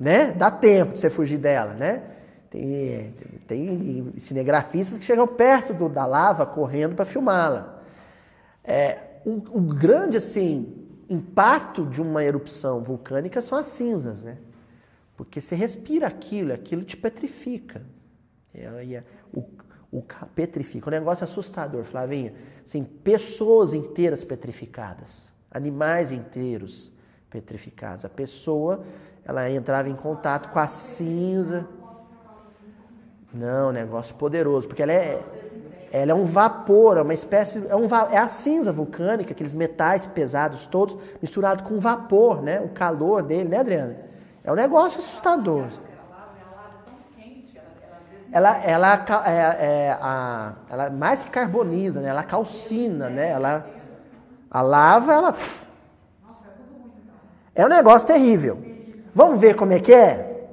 [0.00, 0.32] né?
[0.32, 2.02] Dá tempo de você fugir dela, né?
[2.50, 3.14] Tem,
[3.46, 7.82] tem cinegrafistas que chegam perto do, da lava correndo para filmá-la.
[8.64, 14.38] É, o, o grande, assim, impacto de uma erupção vulcânica são as cinzas, né?
[15.16, 17.82] Porque você respira aquilo, aquilo te petrifica.
[18.54, 19.42] É, é, o,
[19.92, 20.02] o
[20.34, 20.88] petrifica.
[20.88, 22.32] Um negócio assustador, Flavinha.
[22.64, 26.90] Assim, pessoas inteiras petrificadas, animais inteiros
[27.28, 28.04] petrificados.
[28.06, 28.84] A pessoa,
[29.22, 31.66] ela entrava em contato com a cinza.
[33.34, 35.22] Não, negócio poderoso, porque ela é,
[35.90, 40.06] ela é um vapor, é uma espécie, é, um, é a cinza vulcânica, aqueles metais
[40.06, 42.60] pesados todos, misturado com vapor, né?
[42.60, 43.96] O calor dele, né, Adriana?
[44.44, 45.66] É um negócio assustador.
[48.32, 52.08] Ela, ela, é, é, a, ela mais que carboniza, né?
[52.08, 53.28] Ela calcina, né?
[53.30, 53.66] Ela,
[54.50, 55.36] a lava, ela...
[57.54, 58.58] É um negócio terrível.
[59.14, 60.48] Vamos ver como é que é?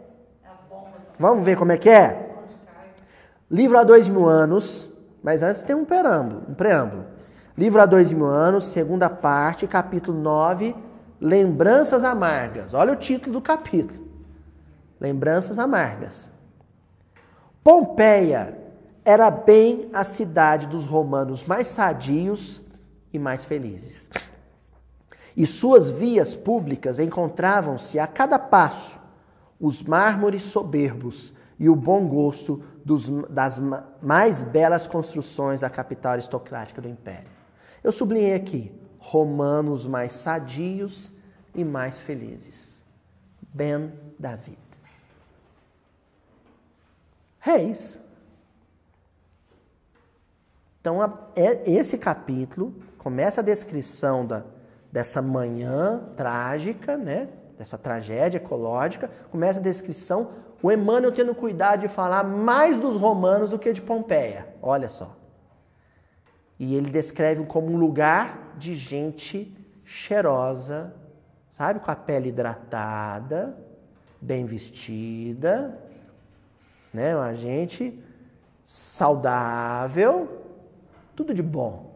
[1.18, 2.28] Vamos ver como é que é?
[3.50, 4.90] Livro há dois mil anos,
[5.24, 7.06] mas antes tem um preâmbulo, um preâmbulo.
[7.58, 10.76] Livro há dois mil anos, segunda parte, capítulo 9,
[11.22, 12.74] Lembranças Amargas.
[12.74, 14.08] Olha o título do capítulo.
[15.00, 16.30] Lembranças Amargas.
[17.70, 18.58] Pompeia
[19.06, 22.64] era bem a cidade dos romanos mais sadios
[23.14, 24.10] e mais felizes.
[25.38, 29.00] E suas vias públicas encontravam-se a cada passo
[29.60, 33.62] os mármores soberbos e o bom gosto dos, das
[34.02, 37.30] mais belas construções da capital aristocrática do império.
[37.84, 41.12] Eu sublinhei aqui romanos mais sadios
[41.54, 42.82] e mais felizes.
[43.54, 44.69] Ben David.
[47.40, 48.00] Reis.
[50.82, 51.02] Então,
[51.36, 54.44] é, esse capítulo começa a descrição da,
[54.92, 57.30] dessa manhã trágica, né?
[57.60, 60.32] dessa tragédia ecológica, começa a descrição,
[60.64, 64.48] o Emmanuel tendo cuidado de falar mais dos romanos do que de Pompeia.
[64.62, 65.14] Olha só.
[66.58, 70.94] E ele descreve como um lugar de gente cheirosa,
[71.52, 71.82] sabe?
[71.82, 73.58] Com a pele hidratada,
[74.22, 75.78] bem vestida,
[76.94, 77.16] né?
[77.16, 77.98] Uma gente
[78.66, 80.28] saudável,
[81.16, 81.90] tudo de bom.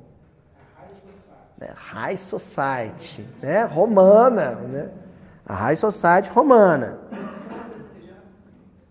[1.58, 1.70] Né?
[1.76, 3.64] High society, né?
[3.64, 4.90] Romana, né?
[5.46, 7.00] A High Society romana.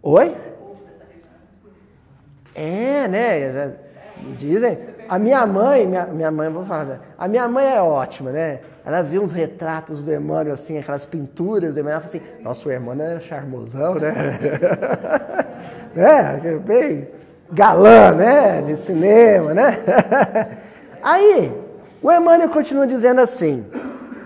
[0.03, 0.37] Oi?
[2.55, 3.77] É, né?
[4.39, 4.79] Dizem.
[5.09, 8.61] A minha mãe, minha, minha mãe, vou falar, a minha mãe é ótima, né?
[8.85, 12.68] Ela viu uns retratos do Emmanuel, assim, aquelas pinturas do Emmanuel, ela falou assim, nossa,
[12.68, 14.12] o Emmanuel é charmosão, né?
[15.95, 16.59] né?
[16.64, 17.09] Bem
[17.51, 18.62] galã, né?
[18.62, 19.78] De cinema, né?
[21.03, 21.53] Aí,
[22.03, 23.64] o Emmanuel continua dizendo assim,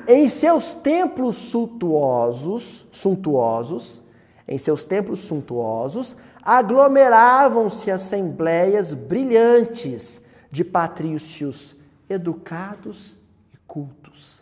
[0.09, 4.03] em seus templos suntuosos, suntuosos,
[4.47, 11.77] em seus templos suntuosos, aglomeravam-se assembleias brilhantes de patrícios
[12.09, 13.17] educados
[13.53, 14.36] e cultos,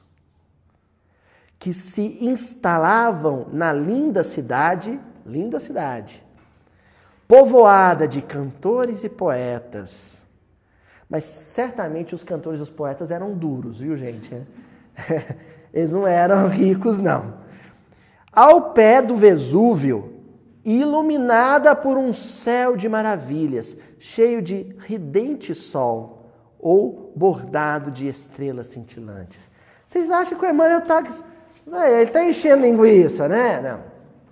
[1.65, 6.23] que se instalavam na linda cidade, linda cidade,
[7.27, 10.27] povoada de cantores e poetas.
[11.09, 14.47] Mas certamente os cantores e os poetas eram duros, viu, gente?
[15.73, 17.33] Eles não eram ricos, não.
[18.31, 20.21] Ao pé do Vesúvio,
[20.63, 29.41] iluminada por um céu de maravilhas, cheio de ridente sol ou bordado de estrelas cintilantes.
[29.87, 31.03] Vocês acham que o Emmanuel está
[31.67, 33.61] ele está enchendo linguiça, né?
[33.61, 33.81] Não,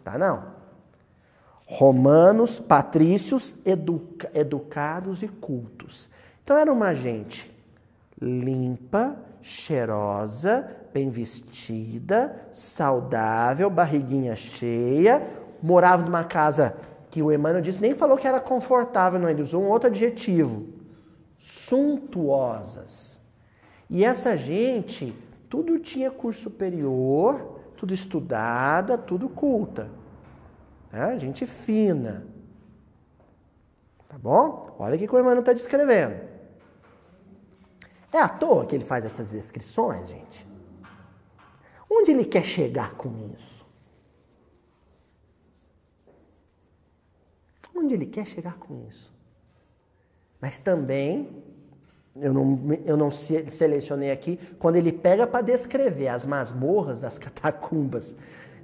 [0.05, 0.53] tá não.
[1.67, 6.09] Romanos, patrícios, educa, educados e cultos.
[6.45, 7.51] Então era uma gente
[8.21, 15.27] limpa, cheirosa, bem vestida, saudável, barriguinha cheia,
[15.63, 16.77] morava numa casa
[17.11, 20.67] que o Emmanuel disse, nem falou que era confortável, não, ele usou um outro adjetivo,
[21.37, 23.21] suntuosas.
[23.91, 25.15] E essa gente,
[25.53, 29.91] tudo tinha curso superior, tudo estudada, tudo culta.
[30.91, 31.19] Né?
[31.19, 32.27] Gente fina.
[34.09, 34.75] Tá bom?
[34.79, 36.27] Olha o que o Emmanuel está descrevendo.
[38.11, 40.49] É à toa que ele faz essas descrições, gente?
[41.91, 43.67] Onde ele quer chegar com isso?
[47.77, 49.13] Onde ele quer chegar com isso?
[50.41, 51.45] Mas também,
[52.17, 58.15] eu não, eu não selecionei aqui, quando ele pega para descrever as masmorras das catacumbas,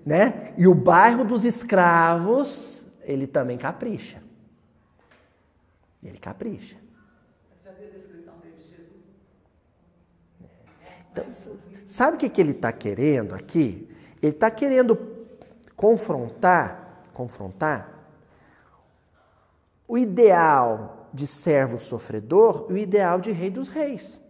[0.04, 0.54] né?
[0.56, 4.22] E o bairro dos escravos, ele também capricha.
[6.02, 6.76] Ele capricha.
[11.10, 11.24] Então,
[11.84, 13.88] sabe o que, que ele está querendo aqui?
[14.22, 14.96] Ele está querendo
[15.74, 17.98] confrontar, confrontar
[19.88, 24.20] o ideal de servo sofredor e o ideal de rei dos reis.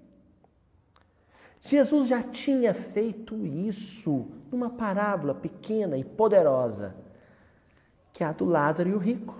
[1.60, 6.94] Jesus já tinha feito isso numa parábola pequena e poderosa,
[8.12, 9.34] que é a do Lázaro e o rico.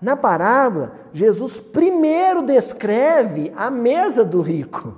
[0.00, 4.96] Na parábola, Jesus primeiro descreve a mesa do rico.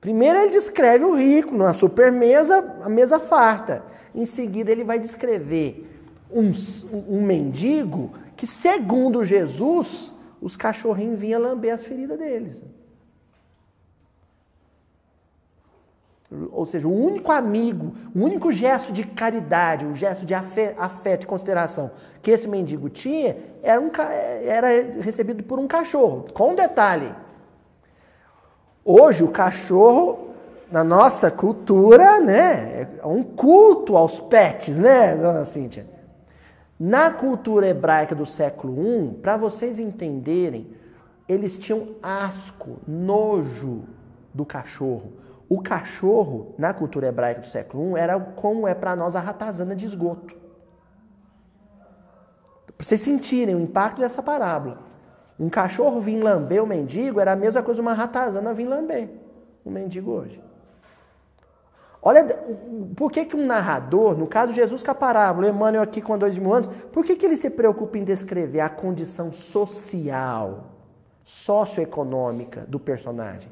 [0.00, 3.82] Primeiro ele descreve o rico numa supermesa, a mesa farta.
[4.14, 5.90] Em seguida ele vai descrever
[6.30, 6.50] um,
[7.08, 12.60] um mendigo que, segundo Jesus, os cachorrinhos vinham lamber as feridas deles.
[16.50, 21.26] Ou seja, o único amigo, o único gesto de caridade, um gesto de afeto e
[21.26, 23.90] consideração que esse mendigo tinha era, um,
[24.42, 24.68] era
[25.00, 26.26] recebido por um cachorro.
[26.34, 27.14] Com um detalhe:
[28.84, 30.30] hoje o cachorro,
[30.70, 35.93] na nossa cultura, né, é um culto aos pets, né, dona Cíntia?
[36.86, 40.76] Na cultura hebraica do século I, para vocês entenderem,
[41.26, 43.84] eles tinham asco, nojo
[44.34, 45.14] do cachorro.
[45.48, 49.74] O cachorro, na cultura hebraica do século I, era como é para nós a ratazana
[49.74, 50.36] de esgoto.
[52.66, 54.80] Para vocês sentirem o impacto dessa parábola.
[55.40, 59.08] Um cachorro vir lamber o mendigo era a mesma coisa uma ratazana vir lamber
[59.64, 60.38] o mendigo hoje.
[62.06, 62.22] Olha,
[62.94, 66.36] por que, que um narrador, no caso Jesus com a parábola, Emmanuel aqui com dois
[66.36, 70.66] mil anos, por que, que ele se preocupa em descrever a condição social,
[71.24, 73.50] socioeconômica do personagem?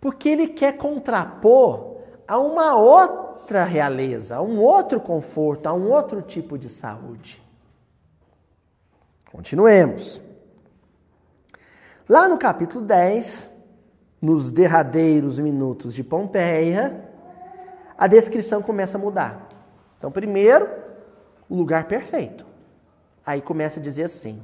[0.00, 1.96] Porque ele quer contrapor
[2.28, 7.42] a uma outra realeza, a um outro conforto, a um outro tipo de saúde.
[9.32, 10.22] Continuemos.
[12.08, 13.50] Lá no capítulo 10,
[14.24, 17.10] nos derradeiros minutos de Pompeia,
[17.96, 19.48] a descrição começa a mudar.
[19.98, 20.66] Então, primeiro,
[21.46, 22.46] o lugar perfeito.
[23.24, 24.42] Aí começa a dizer assim: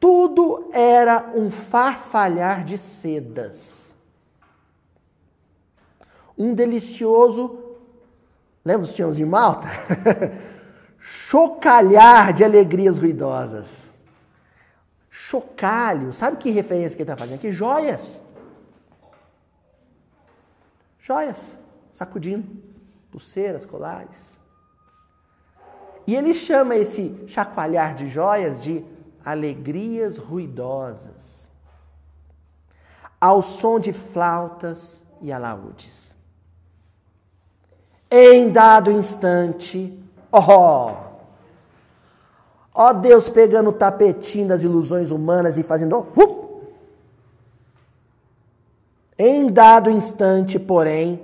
[0.00, 3.94] tudo era um farfalhar de sedas.
[6.36, 7.76] Um delicioso,
[8.64, 9.68] lembra do Senhorzinho Malta?
[10.98, 13.85] Chocalhar de alegrias ruidosas.
[15.28, 17.50] Chocalho, sabe que referência que ele está fazendo aqui?
[17.50, 18.20] Joias.
[21.00, 21.36] Joias,
[21.92, 22.46] sacudindo,
[23.10, 24.36] pulseiras, colares.
[26.06, 28.84] E ele chama esse chacoalhar de joias de
[29.24, 31.48] alegrias ruidosas,
[33.20, 36.14] ao som de flautas e alaúdes.
[38.08, 40.00] Em dado instante,
[40.30, 41.05] oh,
[42.76, 46.46] ó Deus pegando o tapetinho das ilusões humanas e fazendo, uh,
[49.18, 51.22] em dado instante, porém,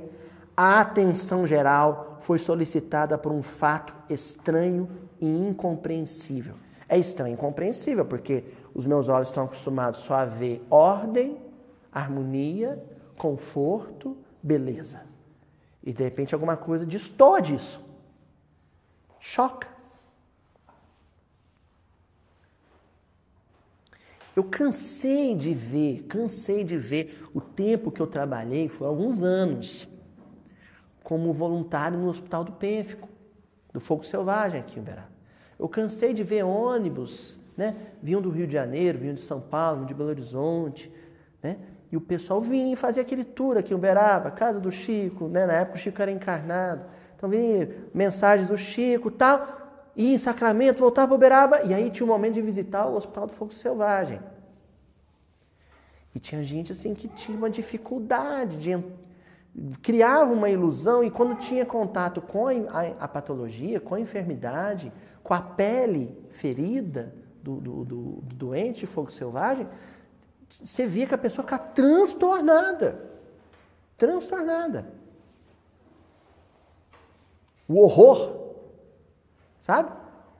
[0.57, 4.89] a atenção geral foi solicitada por um fato estranho
[5.21, 6.55] e incompreensível.
[6.89, 8.45] É estranho e incompreensível, porque
[8.75, 11.39] os meus olhos estão acostumados só a ver ordem,
[11.93, 12.83] harmonia,
[13.19, 15.03] conforto, beleza.
[15.85, 17.79] E de repente alguma coisa destoa disso.
[19.21, 19.72] Choca.
[24.35, 29.87] Eu cansei de ver, cansei de ver o tempo que eu trabalhei, foi alguns anos,
[31.03, 33.09] como voluntário no Hospital do Pênfico,
[33.73, 35.13] do Fogo Selvagem aqui em Uberaba.
[35.59, 37.77] Eu cansei de ver ônibus, né?
[38.03, 40.91] Vinham do Rio de Janeiro, vinham de São Paulo, de Belo Horizonte,
[41.43, 41.59] né?
[41.91, 45.47] E o pessoal vinha e fazia aquele tour aqui em Uberaba, casa do Chico, né?
[45.47, 46.87] Na época o Chico era encarnado.
[47.15, 49.62] Então vinha mensagens do Chico tal,
[49.95, 53.27] e em Sacramento, voltava para Uberaba, e aí tinha o momento de visitar o Hospital
[53.27, 54.21] do Fogo Selvagem.
[56.15, 58.83] E tinha gente assim que tinha uma dificuldade de
[59.83, 64.91] criava uma ilusão e quando tinha contato com a, a, patologia, com a enfermidade,
[65.23, 69.69] com a pele ferida do, do, do, do doente de fogo selvagem,
[70.63, 73.11] você via que a pessoa fica transtornada.
[73.99, 74.87] Transtornada.
[77.69, 78.42] O horror,
[79.63, 79.91] sabe?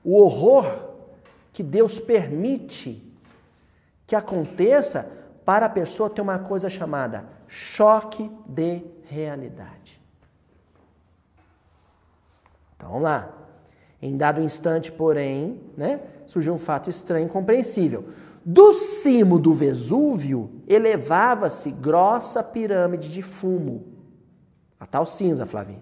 [0.03, 0.91] O horror
[1.51, 3.11] que Deus permite
[4.05, 5.09] que aconteça
[5.43, 10.01] para a pessoa ter uma coisa chamada choque de realidade.
[12.75, 13.29] Então vamos lá.
[14.01, 18.09] Em dado instante, porém, né, surgiu um fato estranho e incompreensível.
[18.43, 23.85] Do cimo do Vesúvio elevava-se grossa pirâmide de fumo,
[24.77, 25.81] a tal cinza, Flavinho,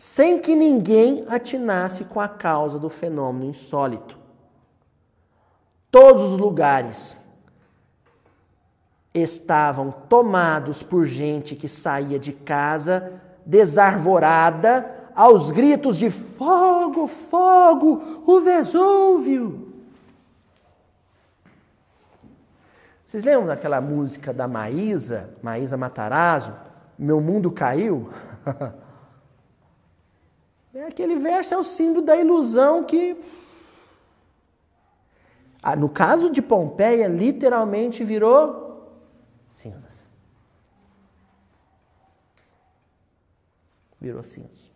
[0.00, 4.16] sem que ninguém atinasse com a causa do fenômeno insólito.
[5.90, 7.14] Todos os lugares
[9.12, 18.40] estavam tomados por gente que saía de casa desarvorada aos gritos de fogo, fogo, o
[18.40, 19.70] Vesúvio.
[23.04, 26.54] Vocês lembram daquela música da Maísa, Maísa Matarazzo,
[26.98, 28.08] Meu Mundo Caiu?
[30.74, 33.16] É, aquele verso é o símbolo da ilusão que.
[35.62, 38.88] Ah, no caso de Pompeia, literalmente virou
[39.48, 40.04] cinzas.
[44.00, 44.70] Virou cinza.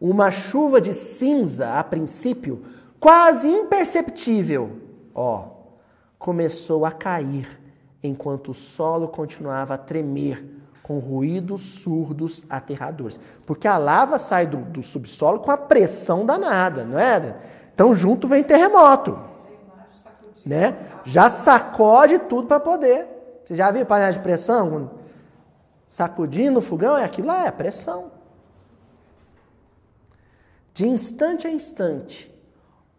[0.00, 2.64] Uma chuva de cinza, a princípio,
[3.00, 4.80] quase imperceptível,
[5.14, 5.48] ó,
[6.18, 7.60] começou a cair
[8.02, 10.55] enquanto o solo continuava a tremer
[10.86, 13.18] com ruídos surdos aterradores.
[13.44, 17.36] Porque a lava sai do, do subsolo com a pressão danada, não é?
[17.74, 19.18] Então junto vem terremoto.
[20.44, 20.76] Né?
[21.04, 23.04] Já sacode tudo para poder.
[23.44, 24.92] Você já viu panela de pressão?
[25.88, 28.12] Sacudindo o fogão, é aquilo lá, é pressão.
[30.72, 32.32] De instante a instante,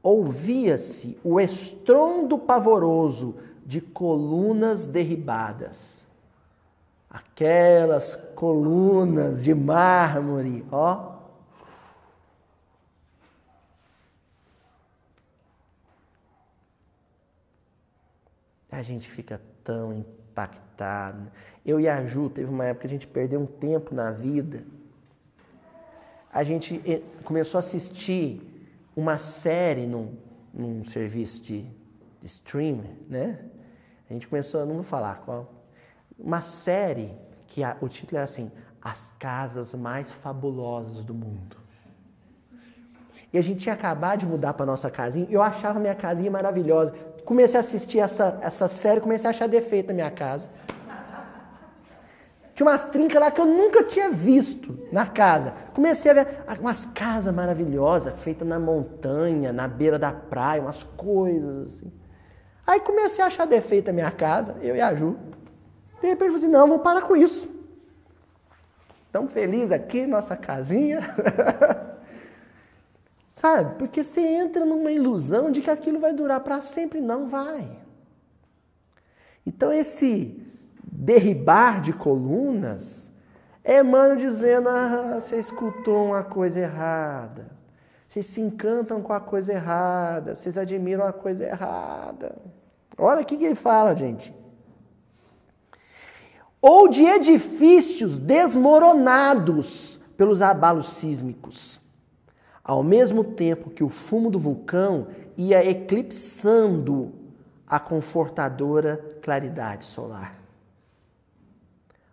[0.04, 3.36] ouvia-se o estrondo pavoroso
[3.66, 5.97] de colunas derribadas.
[7.18, 11.18] Aquelas colunas de mármore, ó.
[18.72, 21.32] A gente fica tão impactado.
[21.66, 24.64] Eu e a Ju, teve uma época que a gente perdeu um tempo na vida
[26.38, 28.42] a gente eh, começou a assistir
[28.96, 30.16] uma série num,
[30.54, 33.40] num serviço de, de streaming, né?
[34.08, 35.52] A gente começou, não vou falar qual,
[36.20, 37.16] uma série
[37.48, 38.52] que a, o título era assim:
[38.82, 41.58] As Casas Mais Fabulosas do Mundo.
[43.32, 45.28] E a gente tinha acabado de mudar para nossa casinha.
[45.30, 46.94] Eu achava minha casinha maravilhosa.
[47.26, 50.50] Comecei a assistir essa, essa série, comecei a achar defeito na minha casa.
[52.56, 55.54] Tinha umas trincas lá que eu nunca tinha visto na casa.
[55.76, 56.28] Comecei a ver
[56.60, 61.92] umas casas maravilhosas, feitas na montanha, na beira da praia, umas coisas assim.
[62.66, 65.16] Aí comecei a achar defeito na minha casa, eu e a Ju.
[66.02, 67.48] De repente falei assim, não, vamos parar com isso.
[69.12, 71.02] Tão feliz aqui, nossa casinha.
[73.30, 73.76] Sabe?
[73.78, 77.00] Porque você entra numa ilusão de que aquilo vai durar para sempre.
[77.00, 77.70] Não vai.
[79.46, 80.44] Então, esse
[80.84, 83.08] derribar de colunas
[83.64, 87.48] é mano dizendo: ah, você escutou uma coisa errada.
[88.08, 90.34] Vocês se encantam com a coisa errada.
[90.34, 92.36] Vocês admiram a coisa errada.
[92.98, 94.34] Olha o que ele fala, gente.
[96.62, 101.80] Ou de edifícios desmoronados pelos abalos sísmicos
[102.68, 107.14] ao mesmo tempo que o fumo do vulcão ia eclipsando
[107.66, 110.38] a confortadora claridade solar.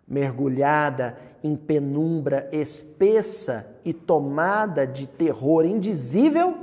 [0.07, 6.57] Mergulhada em penumbra espessa e tomada de terror indizível,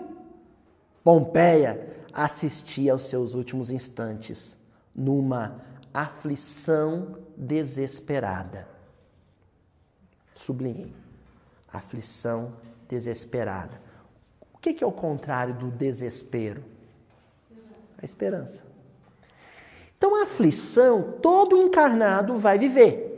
[1.04, 4.56] Pompeia assistia aos seus últimos instantes
[4.94, 5.60] numa
[5.93, 8.66] aflição desesperada.
[10.34, 10.93] Sublinhei.
[11.72, 12.55] Aflição
[12.88, 13.80] desesperada.
[14.53, 16.62] O que é o contrário do desespero?
[18.01, 18.62] A esperança.
[19.97, 23.11] Então, a aflição, todo encarnado vai viver.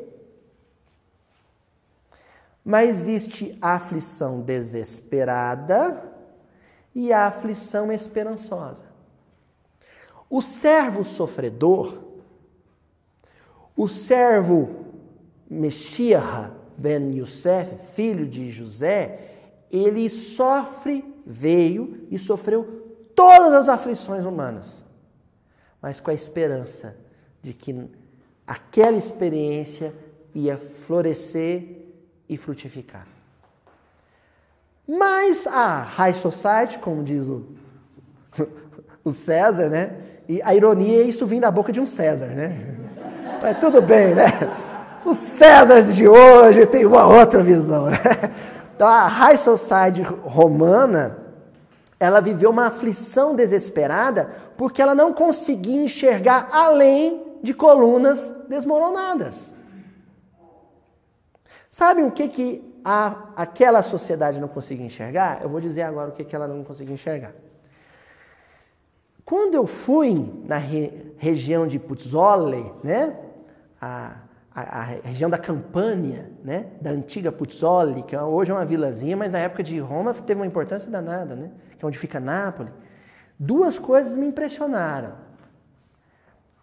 [2.64, 6.12] Mas existe a aflição desesperada
[6.94, 8.84] e a aflição esperançosa.
[10.30, 11.98] O servo sofredor,
[13.76, 14.84] o servo
[15.48, 19.30] Meshia ben Yosef, filho de José,
[19.70, 24.82] ele sofre, veio e sofreu todas as aflições humanas,
[25.80, 26.96] mas com a esperança
[27.42, 27.88] de que
[28.46, 29.94] aquela experiência
[30.34, 31.84] ia florescer
[32.28, 33.06] e frutificar.
[34.86, 37.46] Mas a High Society, como diz o,
[39.04, 40.00] o César, né?
[40.28, 42.83] E a ironia é isso vir da boca de um César, né?
[43.44, 44.24] Mas tudo bem, né?
[45.04, 47.98] Os Césares de hoje têm uma outra visão, né?
[48.74, 51.18] Então a High Society romana,
[52.00, 59.54] ela viveu uma aflição desesperada porque ela não conseguia enxergar além de colunas desmoronadas.
[61.68, 65.40] Sabe o que, que a, aquela sociedade não conseguia enxergar?
[65.42, 67.32] Eu vou dizer agora o que, que ela não conseguia enxergar.
[69.22, 73.14] Quando eu fui na re, região de Puzzole, né,
[73.84, 74.16] a,
[74.54, 79.32] a, a, região da Campânia, né, da antiga Puzzoli, que hoje é uma vilazinha, mas
[79.32, 82.72] na época de Roma teve uma importância danada, né, que é onde fica Nápoles.
[83.38, 85.12] Duas coisas me impressionaram.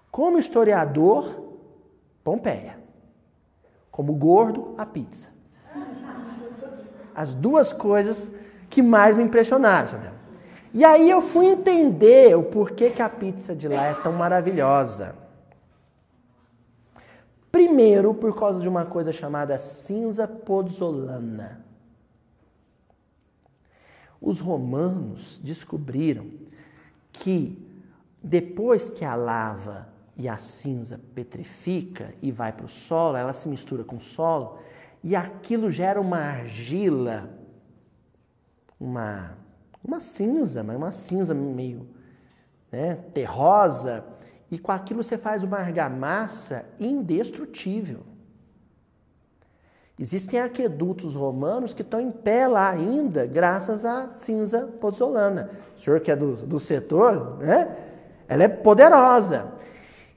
[0.09, 1.49] Como historiador,
[2.23, 2.77] Pompeia.
[3.89, 5.29] Como gordo, a pizza.
[7.13, 8.31] As duas coisas
[8.69, 10.11] que mais me impressionaram.
[10.73, 15.20] E aí eu fui entender o porquê que a pizza de lá é tão maravilhosa.
[17.51, 21.65] Primeiro, por causa de uma coisa chamada cinza pozzolana.
[24.21, 26.27] Os romanos descobriram
[27.11, 27.57] que
[28.23, 33.49] depois que a lava e a cinza petrifica e vai para o solo, ela se
[33.49, 34.59] mistura com o solo
[35.03, 37.29] e aquilo gera uma argila,
[38.79, 39.35] uma,
[39.83, 41.87] uma cinza, mas uma cinza meio
[42.71, 44.05] né, terrosa,
[44.51, 48.01] e com aquilo você faz uma argamassa indestrutível.
[49.97, 55.51] Existem aquedutos romanos que estão em pé lá ainda, graças à cinza pozzolana.
[55.77, 57.77] O senhor que é do, do setor, né?
[58.27, 59.53] Ela é poderosa.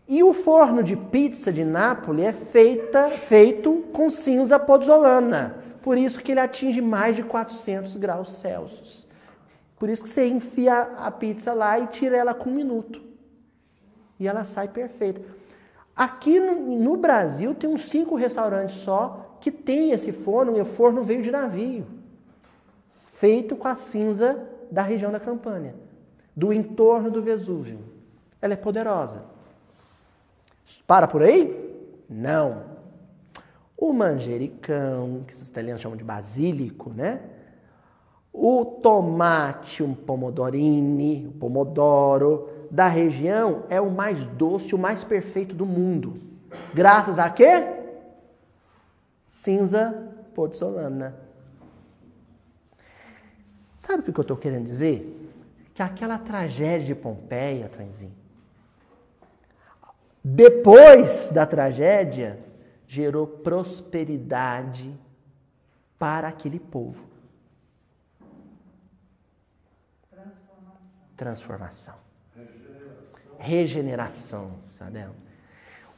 [0.09, 5.57] E o forno de pizza de Nápoles é feita, feito com cinza pozzolana.
[5.83, 9.07] Por isso que ele atinge mais de 400 graus Celsius.
[9.79, 13.04] Por isso que você enfia a pizza lá e tira ela com um minuto
[14.19, 15.21] e ela sai perfeita.
[15.95, 20.65] Aqui no, no, Brasil tem uns cinco restaurantes só que tem esse forno e o
[20.65, 21.87] forno veio de navio,
[23.13, 25.75] feito com a cinza da região da Campânia,
[26.35, 27.79] do entorno do Vesúvio.
[28.41, 29.23] Ela é poderosa.
[30.87, 31.65] Para por aí?
[32.09, 32.63] Não.
[33.77, 37.21] O manjericão, que os italianos chamam de basílico, né?
[38.33, 45.55] O tomate, um pomodorini, o pomodoro, da região é o mais doce, o mais perfeito
[45.55, 46.21] do mundo.
[46.73, 47.67] Graças a quê?
[49.29, 51.17] Cinza podsolana.
[53.77, 55.33] Sabe o que eu estou querendo dizer?
[55.75, 58.15] Que aquela tragédia de Pompeia, Tranzinho,
[60.23, 62.39] depois da tragédia,
[62.89, 64.99] gerou prosperidade
[65.99, 67.05] para aquele povo.
[70.11, 71.01] Transformação.
[71.15, 72.04] Transformação.
[73.45, 74.53] Regeneração.
[74.65, 75.11] Sadel.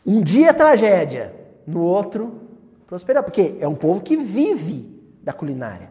[0.04, 1.32] Um dia tragédia,
[1.66, 2.40] no outro
[2.86, 5.90] prosperar, porque é um povo que vive da culinária,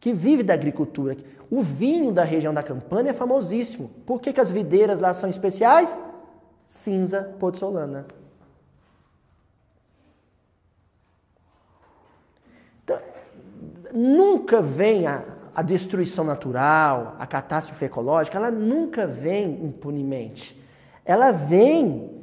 [0.00, 1.16] que vive da agricultura.
[1.50, 3.88] O vinho da região da Campânia é famosíssimo.
[4.06, 5.96] Por que, que as videiras lá são especiais?
[6.66, 8.06] Cinza podsolana.
[12.82, 12.98] Então,
[13.92, 15.04] nunca vem
[15.54, 20.60] a, destruição natural, a catástrofe ecológica, ela nunca vem impunemente.
[21.04, 22.22] Ela vem,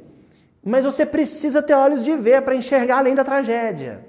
[0.64, 4.04] mas você precisa ter olhos de ver para enxergar além da tragédia.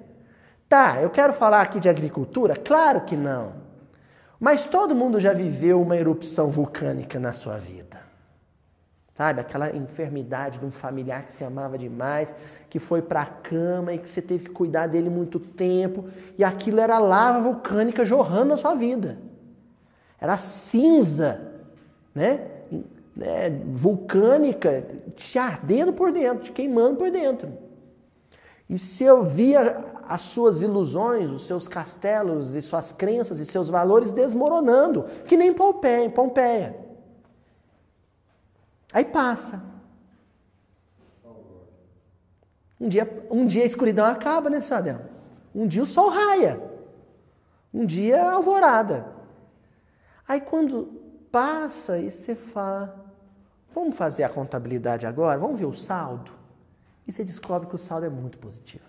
[0.67, 2.55] Tá, eu quero falar aqui de agricultura?
[2.55, 3.53] Claro que não.
[4.39, 8.00] Mas todo mundo já viveu uma erupção vulcânica na sua vida.
[9.22, 12.34] Sabe, aquela enfermidade de um familiar que se amava demais,
[12.67, 16.05] que foi para a cama e que você teve que cuidar dele muito tempo,
[16.39, 19.19] e aquilo era lava vulcânica jorrando na sua vida.
[20.19, 21.39] Era cinza,
[22.15, 22.47] né?
[23.15, 23.61] né?
[23.67, 27.49] Vulcânica, te ardendo por dentro, te queimando por dentro.
[28.67, 33.69] E se eu via as suas ilusões, os seus castelos e suas crenças e seus
[33.69, 36.09] valores desmoronando, que nem Pompeia.
[36.09, 36.90] Pompeia.
[38.93, 39.61] Aí passa.
[42.79, 45.01] Um dia, um dia a escuridão acaba, né, Sadel?
[45.53, 46.59] Um dia o sol raia.
[47.73, 49.13] Um dia a alvorada.
[50.27, 50.85] Aí quando
[51.31, 53.13] passa e você fala,
[53.73, 55.37] vamos fazer a contabilidade agora?
[55.37, 56.31] Vamos ver o saldo?
[57.07, 58.83] E você descobre que o saldo é muito positivo.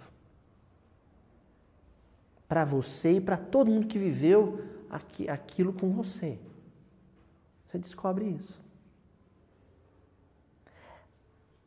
[2.49, 4.65] Para você e para todo mundo que viveu
[5.29, 6.39] aquilo com você.
[7.69, 8.61] Você descobre isso.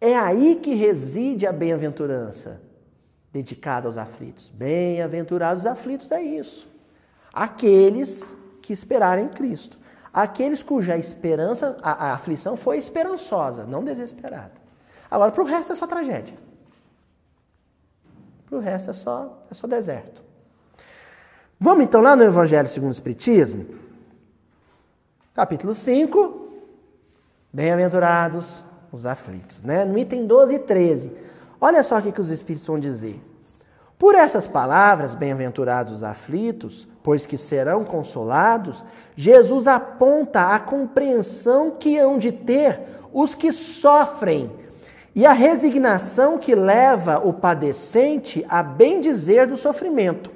[0.05, 2.61] É aí que reside a bem-aventurança,
[3.33, 4.51] dedicada aos aflitos.
[4.53, 6.69] Bem-aventurados os aflitos é isso.
[7.33, 8.31] Aqueles
[8.61, 9.79] que esperarem em Cristo.
[10.13, 14.51] Aqueles cuja esperança, a, a aflição foi esperançosa, não desesperada.
[15.09, 16.37] Agora, para o resto é só tragédia.
[18.45, 20.21] Para o resto é só, é só deserto.
[21.59, 23.65] Vamos então lá no Evangelho segundo o Espiritismo,
[25.33, 26.43] capítulo 5.
[27.51, 28.64] Bem-aventurados
[28.95, 29.83] os aflitos, né?
[29.85, 31.11] No item 12 e 13.
[31.59, 33.21] Olha só o que, que os Espíritos vão dizer.
[33.99, 38.83] Por essas palavras, bem-aventurados os aflitos, pois que serão consolados,
[39.15, 42.81] Jesus aponta a compreensão que hão de ter
[43.13, 44.51] os que sofrem
[45.13, 50.29] e a resignação que leva o padecente a bem dizer do sofrimento.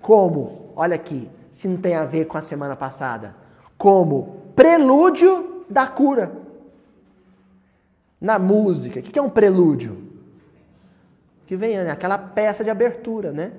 [0.00, 3.34] Como, olha aqui, se não tem a ver com a semana passada,
[3.76, 6.30] como prelúdio da cura
[8.20, 9.00] na música.
[9.00, 9.96] O que é um prelúdio?
[11.46, 11.90] Que vem né?
[11.90, 13.52] aquela peça de abertura, né?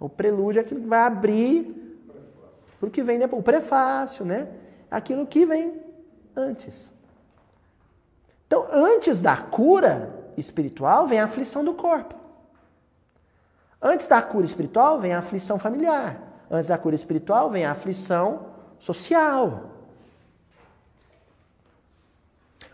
[0.00, 1.74] O prelúdio é aquilo que vai abrir
[2.80, 3.40] o que vem depois.
[3.40, 4.48] O prefácio, né?
[4.90, 5.74] Aquilo que vem
[6.34, 6.88] antes.
[8.46, 12.14] Então, antes da cura espiritual, vem a aflição do corpo.
[13.80, 16.20] Antes da cura espiritual, vem a aflição familiar.
[16.50, 18.46] Antes da cura espiritual, vem a aflição
[18.78, 19.77] social.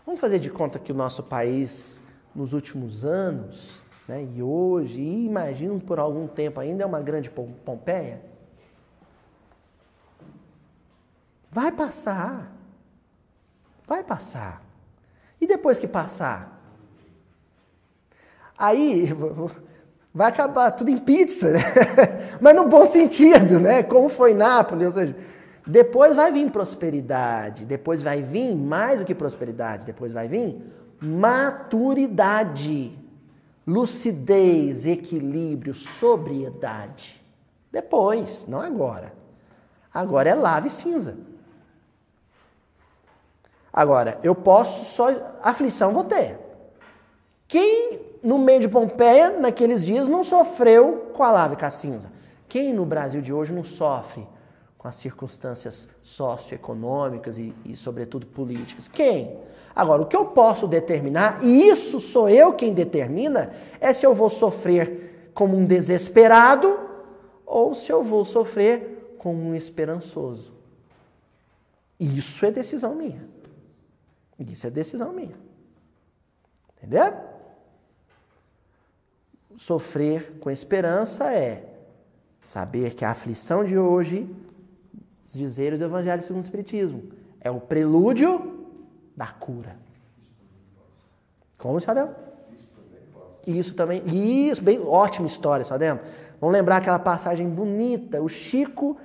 [0.05, 1.99] Vamos fazer de conta que o nosso país,
[2.35, 7.29] nos últimos anos, né, e hoje, e imagino por algum tempo ainda, é uma grande
[7.29, 8.21] Pompeia?
[11.51, 12.51] Vai passar.
[13.87, 14.61] Vai passar.
[15.41, 16.61] E depois que passar?
[18.57, 19.09] Aí
[20.13, 21.59] vai acabar tudo em pizza, né?
[22.39, 23.81] Mas no bom sentido, né?
[23.81, 25.15] Como foi Nápoles, ou seja,
[25.65, 30.61] depois vai vir prosperidade, depois vai vir mais do que prosperidade, depois vai vir
[31.01, 32.95] maturidade,
[33.65, 37.19] lucidez, equilíbrio, sobriedade.
[37.71, 39.11] Depois, não agora.
[39.93, 41.17] Agora é lave cinza.
[43.73, 45.09] Agora, eu posso só.
[45.41, 46.39] Aflição vou ter.
[47.47, 52.11] Quem no meio de Pompeia, naqueles dias, não sofreu com a lave com a cinza?
[52.47, 54.27] Quem no Brasil de hoje não sofre
[54.85, 58.87] com as circunstâncias socioeconômicas e, e, sobretudo, políticas.
[58.87, 59.35] Quem?
[59.75, 64.13] Agora, o que eu posso determinar, e isso sou eu quem determina, é se eu
[64.13, 66.77] vou sofrer como um desesperado
[67.47, 70.53] ou se eu vou sofrer como um esperançoso.
[71.99, 73.27] Isso é decisão minha.
[74.37, 75.35] Isso é decisão minha.
[76.77, 77.11] Entendeu?
[79.57, 81.73] Sofrer com esperança é
[82.39, 84.29] saber que a aflição de hoje,
[85.35, 87.03] dizeres do Evangelho segundo o Espiritismo,
[87.39, 88.65] é o prelúdio
[89.15, 89.77] da cura.
[91.57, 92.13] Como, Sadel?
[93.45, 94.03] Isso também.
[94.49, 95.99] Isso, bem, ótima história, Sadel.
[96.41, 98.21] Vamos lembrar aquela passagem bonita.
[98.21, 98.97] O Chico,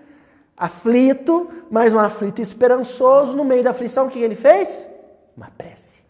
[0.56, 4.88] aflito, mas um aflito esperançoso, no meio da aflição, o que ele fez?
[5.36, 6.00] Uma prece.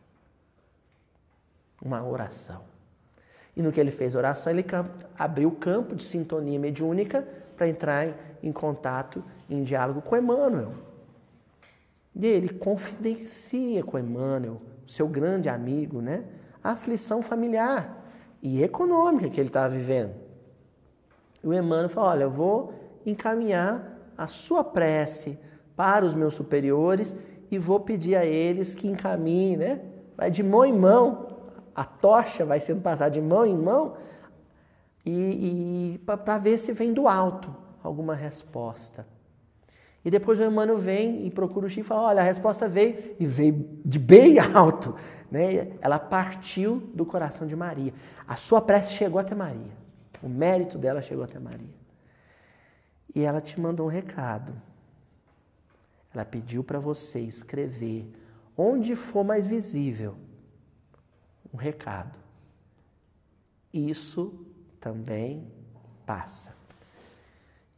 [1.83, 2.63] Uma oração.
[3.57, 4.65] E no que ele fez oração, ele
[5.19, 8.15] abriu o campo de sintonia mediúnica para entrar em
[8.53, 10.73] contato, em diálogo com Emmanuel.
[12.15, 16.25] E ele confidencia com Emmanuel, seu grande amigo, né?
[16.63, 18.05] A aflição familiar
[18.43, 20.15] e econômica que ele estava vivendo.
[21.43, 22.75] E o Emmanuel falou: Olha, eu vou
[23.07, 25.39] encaminhar a sua prece
[25.77, 27.15] para os meus superiores
[27.51, 29.81] e vou pedir a eles que encaminhem, né?
[30.17, 31.29] Vai de mão em mão,
[31.75, 33.95] a tocha vai sendo passada de mão em mão
[35.07, 39.07] e, e para ver se vem do alto alguma resposta.
[40.05, 43.17] E depois o Emmanuel vem e procura o Chico e fala: olha, a resposta veio
[43.19, 44.95] e veio de bem alto.
[45.31, 45.77] Né?
[45.81, 47.93] Ela partiu do coração de Maria.
[48.27, 49.79] A sua prece chegou até Maria.
[50.23, 51.81] O mérito dela chegou até Maria.
[53.15, 54.53] E ela te mandou um recado.
[56.13, 58.11] Ela pediu para você escrever
[58.57, 60.17] onde for mais visível
[61.53, 62.19] um recado.
[63.73, 64.47] Isso
[64.81, 65.47] também
[66.05, 66.60] passa.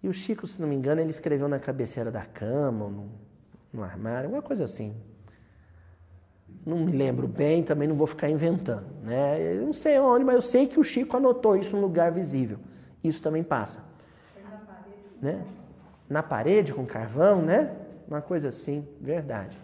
[0.02, 3.08] E o Chico, se não me engano, ele escreveu na cabeceira da cama, no,
[3.72, 4.94] no armário, uma coisa assim.
[6.66, 8.86] Não me lembro bem, também não vou ficar inventando.
[9.02, 9.56] Né?
[9.56, 12.58] Eu não sei onde, mas eu sei que o Chico anotou isso num lugar visível.
[13.02, 13.80] Isso também passa.
[14.42, 14.96] Na parede.
[15.20, 15.44] Né?
[16.08, 17.72] Na parede com carvão, né?
[18.06, 19.56] Uma coisa assim, verdade.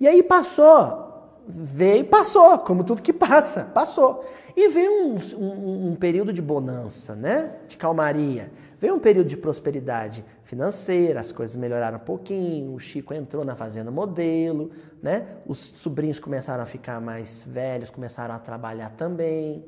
[0.00, 4.24] E aí passou, veio e passou, como tudo que passa, passou.
[4.56, 7.54] E veio um, um, um período de bonança, né?
[7.68, 8.50] De calmaria.
[8.80, 13.56] Veio um período de prosperidade financeira, as coisas melhoraram um pouquinho, o Chico entrou na
[13.56, 14.70] fazenda modelo,
[15.02, 15.26] né?
[15.46, 19.64] Os sobrinhos começaram a ficar mais velhos, começaram a trabalhar também.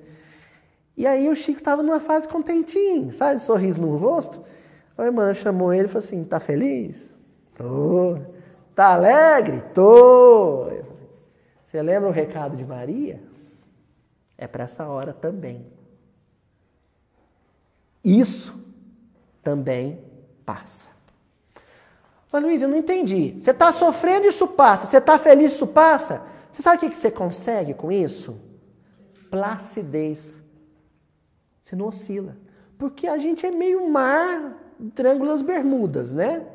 [0.96, 3.42] E aí o Chico estava numa fase contentinho, sabe?
[3.42, 4.44] Sorriso no rosto.
[4.96, 7.12] A irmã chamou ele e falou assim: tá feliz?
[7.56, 8.16] Tô.
[8.76, 9.60] Tá alegre?
[9.74, 10.70] Tô.
[11.66, 13.20] Você lembra o recado de Maria?
[14.38, 15.66] É para essa hora também.
[18.04, 18.69] Isso
[19.42, 20.02] também
[20.44, 20.88] passa.
[22.32, 23.36] Mas Luiz, eu não entendi.
[23.40, 24.86] Você está sofrendo, isso passa.
[24.86, 26.22] Você está feliz, isso passa.
[26.52, 28.36] Você sabe o que você consegue com isso?
[29.30, 30.40] Placidez.
[31.64, 32.36] Você não oscila.
[32.78, 34.56] Porque a gente é meio mar,
[34.94, 36.46] triângulo das bermudas, né?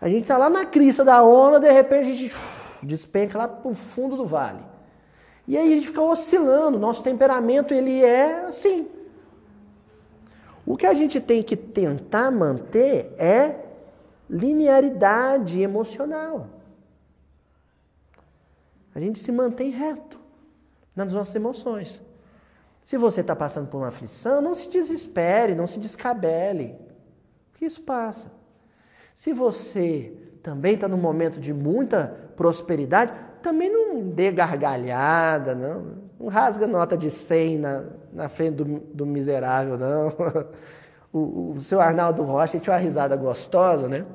[0.00, 2.36] A gente está lá na crista da onda, de repente a gente
[2.82, 4.64] despenca lá para o fundo do vale.
[5.46, 6.78] E aí a gente fica oscilando.
[6.78, 8.88] Nosso temperamento ele é assim.
[10.72, 13.56] O que a gente tem que tentar manter é
[14.30, 16.46] linearidade emocional.
[18.94, 20.18] A gente se mantém reto
[20.96, 22.00] nas nossas emoções.
[22.86, 26.74] Se você está passando por uma aflição, não se desespere, não se descabele.
[27.50, 28.32] Porque isso passa.
[29.14, 33.12] Se você também está num momento de muita prosperidade,
[33.42, 35.98] também não dê gargalhada, não.
[36.18, 40.12] Não rasga nota de 100 na, na frente do, do miserável, não.
[41.14, 44.06] O, o seu Arnaldo Rocha tinha uma risada gostosa, né?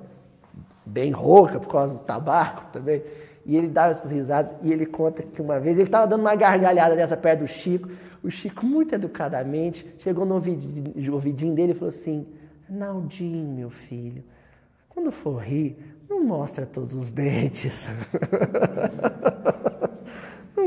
[0.83, 3.03] Bem rouca por causa do tabaco também.
[3.45, 6.33] E ele dava essas risadas e ele conta que uma vez ele estava dando uma
[6.35, 7.87] gargalhada dessa perto do Chico.
[8.23, 12.25] O Chico, muito educadamente, chegou no ouvidinho, ouvidinho dele e falou assim:
[12.67, 14.23] Naldinho, meu filho,
[14.89, 15.77] quando for rir,
[16.09, 17.73] não mostra todos os dentes.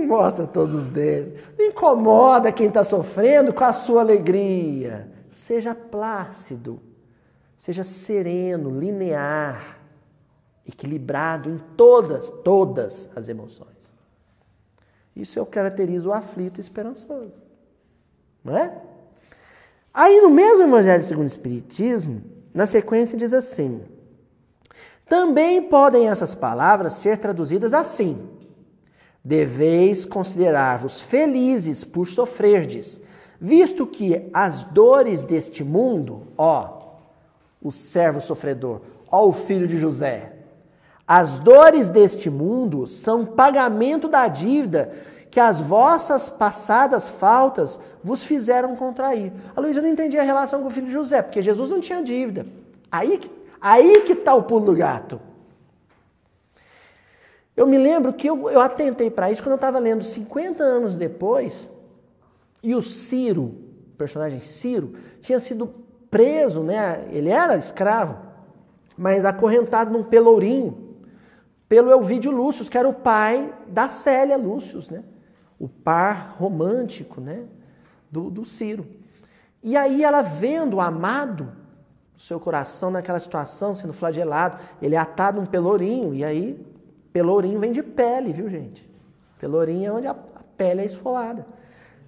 [0.00, 1.42] não mostra todos os dentes.
[1.58, 5.10] Não incomoda quem está sofrendo com a sua alegria.
[5.30, 6.80] Seja plácido,
[7.56, 9.78] seja sereno, linear,
[10.66, 13.68] equilibrado em todas, todas as emoções.
[15.14, 17.34] Isso é o caracteriza o aflito e esperançoso.
[18.42, 18.72] Não é?
[19.92, 22.22] Aí no mesmo Evangelho segundo o Espiritismo,
[22.54, 23.82] na sequência diz assim:
[25.10, 28.28] também podem essas palavras ser traduzidas assim:
[29.22, 33.00] Deveis considerar-vos felizes por sofrerdes,
[33.40, 36.80] visto que as dores deste mundo, ó,
[37.62, 40.32] o servo sofredor, ó, o filho de José,
[41.06, 44.92] as dores deste mundo são pagamento da dívida
[45.30, 49.32] que as vossas passadas faltas vos fizeram contrair.
[49.54, 52.02] A Luísa não entendia a relação com o filho de José, porque Jesus não tinha
[52.02, 52.46] dívida.
[52.90, 55.20] Aí que Aí que está o pulo do gato.
[57.60, 60.96] Eu me lembro que eu, eu atentei para isso quando eu estava lendo 50 anos
[60.96, 61.68] depois,
[62.62, 65.70] e o Ciro, o personagem Ciro, tinha sido
[66.10, 67.06] preso, né?
[67.10, 68.16] Ele era escravo,
[68.96, 70.96] mas acorrentado num pelourinho
[71.68, 75.04] pelo Elvídio Lúcio, que era o pai da Célia Lúcio, né?
[75.58, 77.44] O par romântico, né?
[78.10, 78.86] Do, do Ciro.
[79.62, 81.52] E aí ela vendo o amado
[82.20, 84.58] seu coração naquela situação, sendo flagelado.
[84.80, 86.58] Ele é atado num pelourinho, e aí,
[87.12, 88.88] pelourinho vem de pele, viu, gente?
[89.38, 90.14] Pelourinho é onde a,
[90.56, 91.46] pele é esfolada.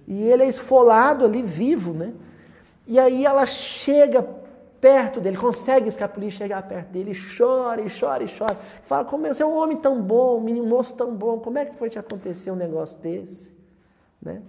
[0.07, 2.13] E ele é esfolado ali, vivo, né?
[2.85, 4.21] E aí ela chega
[4.81, 8.55] perto dele, consegue escapulir, chegar perto dele, chora, e chora, e chora.
[8.83, 11.65] Fala, como você é um homem tão bom, um menino moço tão bom, como é
[11.65, 13.49] que foi te acontecer um negócio desse?
[14.21, 14.41] Né?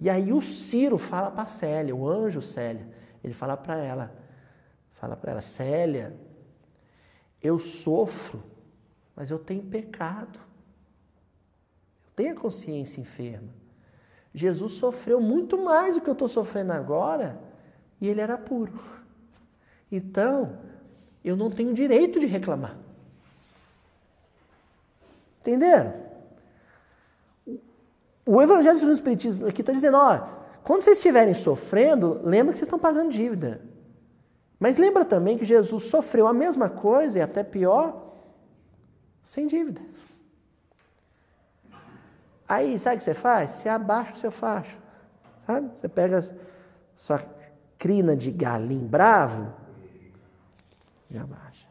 [0.00, 2.86] E aí o Ciro fala para Célia, o anjo Célia,
[3.22, 4.12] ele fala para ela,
[4.98, 6.12] Fala para ela, Célia,
[7.40, 8.42] eu sofro,
[9.18, 10.38] mas eu tenho pecado.
[12.06, 13.48] Eu tenho a consciência enferma.
[14.32, 17.36] Jesus sofreu muito mais do que eu estou sofrendo agora
[18.00, 18.78] e ele era puro.
[19.90, 20.56] Então,
[21.24, 22.76] eu não tenho direito de reclamar.
[25.40, 25.94] Entenderam?
[28.24, 30.28] O Evangelho do Espiritismo aqui está dizendo: ó,
[30.62, 33.62] quando vocês estiverem sofrendo, lembra que vocês estão pagando dívida.
[34.60, 38.07] Mas lembra também que Jesus sofreu a mesma coisa e até pior,
[39.28, 39.82] sem dívida.
[42.48, 43.50] Aí, sabe o que você faz?
[43.50, 44.74] Você abaixa o seu facho.
[45.44, 45.68] Sabe?
[45.76, 46.34] Você pega
[46.96, 47.22] sua
[47.78, 49.52] crina de galim bravo
[51.10, 51.68] e abaixa.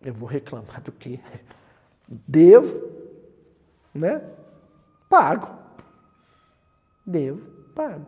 [0.00, 1.20] Eu vou reclamar do quê?
[2.08, 2.90] Devo,
[3.92, 4.26] né?
[5.10, 5.58] Pago.
[7.04, 7.44] Devo,
[7.74, 8.06] pago.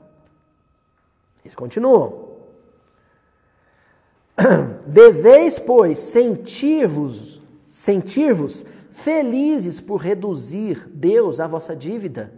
[1.44, 2.29] Eles continuam.
[4.86, 12.32] Deveis, pois, sentir-vos, sentir-vos felizes por reduzir Deus a vossa dívida,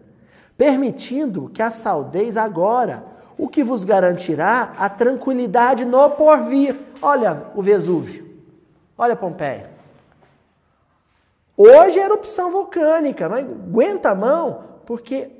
[0.57, 3.05] permitindo que a saldeis agora,
[3.36, 6.76] o que vos garantirá a tranquilidade no porvir.
[7.00, 8.26] Olha o Vesúvio,
[8.96, 9.70] olha Pompeia.
[11.57, 15.30] Hoje é erupção vulcânica, mas aguenta a mão, porque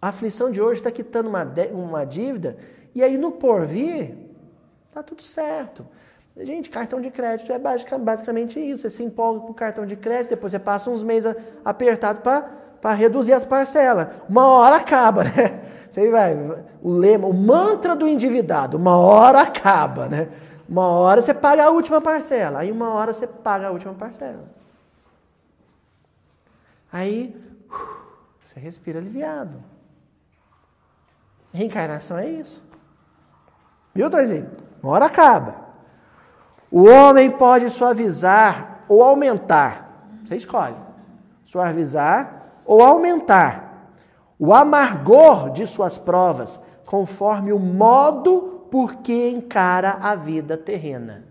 [0.00, 2.56] a aflição de hoje está quitando uma, uma dívida
[2.94, 4.23] e aí no porvir,
[4.94, 5.86] tá tudo certo.
[6.36, 8.82] Gente, cartão de crédito é basicamente isso.
[8.82, 11.34] Você se empolga com o cartão de crédito, depois você passa uns meses
[11.64, 14.08] apertado para reduzir as parcelas.
[14.28, 15.62] Uma hora acaba, né?
[15.90, 16.34] Você vai,
[16.82, 20.28] o lema, o mantra do endividado, uma hora acaba, né?
[20.68, 24.44] Uma hora você paga a última parcela, aí uma hora você paga a última parcela.
[26.92, 27.36] Aí
[28.44, 29.62] você respira aliviado.
[31.52, 32.60] Reencarnação é isso.
[33.94, 34.50] Viu, Torzinho?
[34.84, 35.64] Uma hora acaba.
[36.70, 40.10] O homem pode suavizar ou aumentar.
[40.22, 40.76] Você escolhe.
[41.42, 43.88] Suavizar ou aumentar
[44.38, 51.24] o amargor de suas provas, conforme o modo por que encara a vida terrena.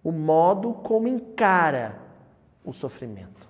[0.00, 1.98] O modo como encara
[2.64, 3.48] o sofrimento.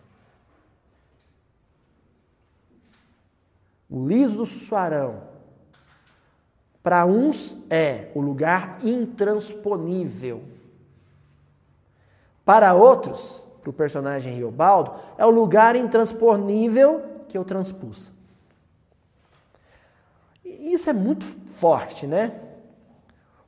[3.90, 5.29] O liso do sussuarão
[6.82, 10.42] para uns é o lugar intransponível.
[12.44, 18.10] Para outros, para o personagem Riobaldo, é o lugar intransponível que eu transpus.
[20.44, 22.40] Isso é muito forte, né?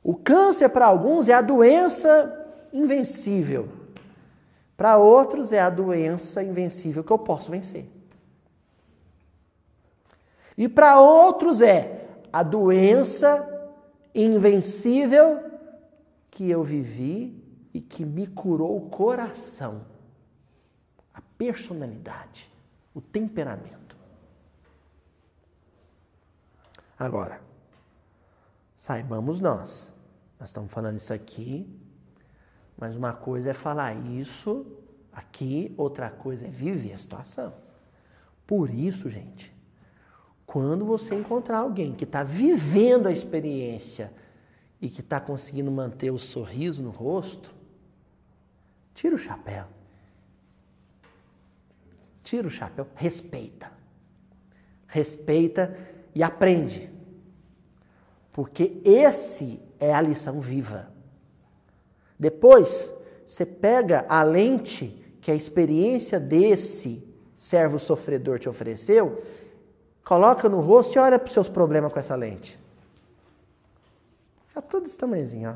[0.03, 2.39] O câncer para alguns é a doença
[2.71, 3.69] invencível.
[4.77, 7.89] Para outros é a doença invencível que eu posso vencer.
[10.57, 12.02] E para outros é
[12.33, 13.47] a doença
[14.15, 15.39] invencível
[16.31, 17.39] que eu vivi
[17.71, 19.85] e que me curou o coração,
[21.13, 22.51] a personalidade,
[22.91, 23.95] o temperamento.
[26.97, 27.39] Agora,
[28.79, 29.91] saibamos nós,
[30.39, 31.69] nós estamos falando isso aqui,
[32.75, 34.65] mas uma coisa é falar isso
[35.11, 37.53] aqui, outra coisa é viver a situação.
[38.47, 39.53] Por isso, gente,
[40.45, 44.11] quando você encontrar alguém que está vivendo a experiência
[44.81, 47.53] e que está conseguindo manter o sorriso no rosto,
[48.93, 49.65] tira o chapéu.
[52.23, 53.71] Tira o chapéu, respeita.
[54.87, 55.77] Respeita
[56.13, 56.89] e aprende.
[58.31, 60.91] Porque esse é a lição viva.
[62.17, 62.93] Depois,
[63.25, 67.03] você pega a lente que a experiência desse
[67.37, 69.21] servo sofredor te ofereceu
[70.03, 72.59] Coloca no rosto e olha para os seus problemas com essa lente.
[74.47, 75.53] Fica tudo desse tamanhozinho, ó.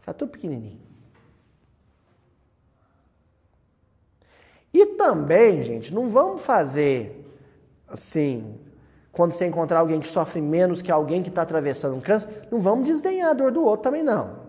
[0.00, 0.80] Fica tudo pequenininho.
[4.74, 7.22] E também, gente, não vamos fazer
[7.86, 8.58] assim,
[9.12, 12.60] quando você encontrar alguém que sofre menos que alguém que está atravessando um câncer, não
[12.60, 14.40] vamos desdenhar a dor do outro também não.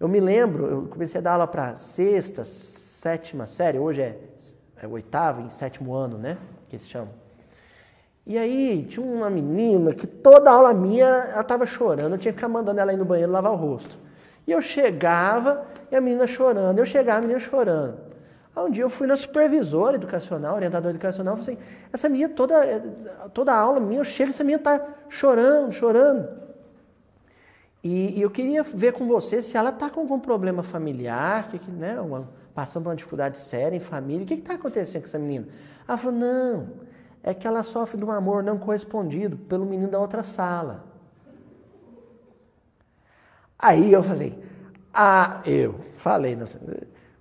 [0.00, 4.18] Eu me lembro, eu comecei a dar aula para sexta, sétima série, hoje é,
[4.78, 6.38] é oitavo, em sétimo ano, né?
[6.70, 7.19] Que eles chamam.
[8.30, 12.38] E aí tinha uma menina que toda aula minha ela estava chorando, eu tinha que
[12.38, 13.98] ficar mandando ela ir no banheiro lavar o rosto.
[14.46, 17.98] E eu chegava e a menina chorando, eu chegava a menina chorando.
[18.54, 22.54] Aí um dia eu fui na supervisora educacional, orientadora educacional, falei assim, essa menina toda,
[23.34, 26.28] toda aula minha, eu chego, essa menina está chorando, chorando.
[27.82, 31.58] E, e, eu queria ver com você se ela está com algum problema familiar, que,
[31.58, 34.22] que, né, uma, passando por uma dificuldade séria em família.
[34.22, 35.48] O que está acontecendo com essa menina?
[35.88, 36.68] Ela falou: não,
[37.22, 40.84] é que ela sofre de um amor não correspondido pelo menino da outra sala.
[43.58, 44.42] Aí eu falei:
[44.92, 46.46] ah, eu falei, não,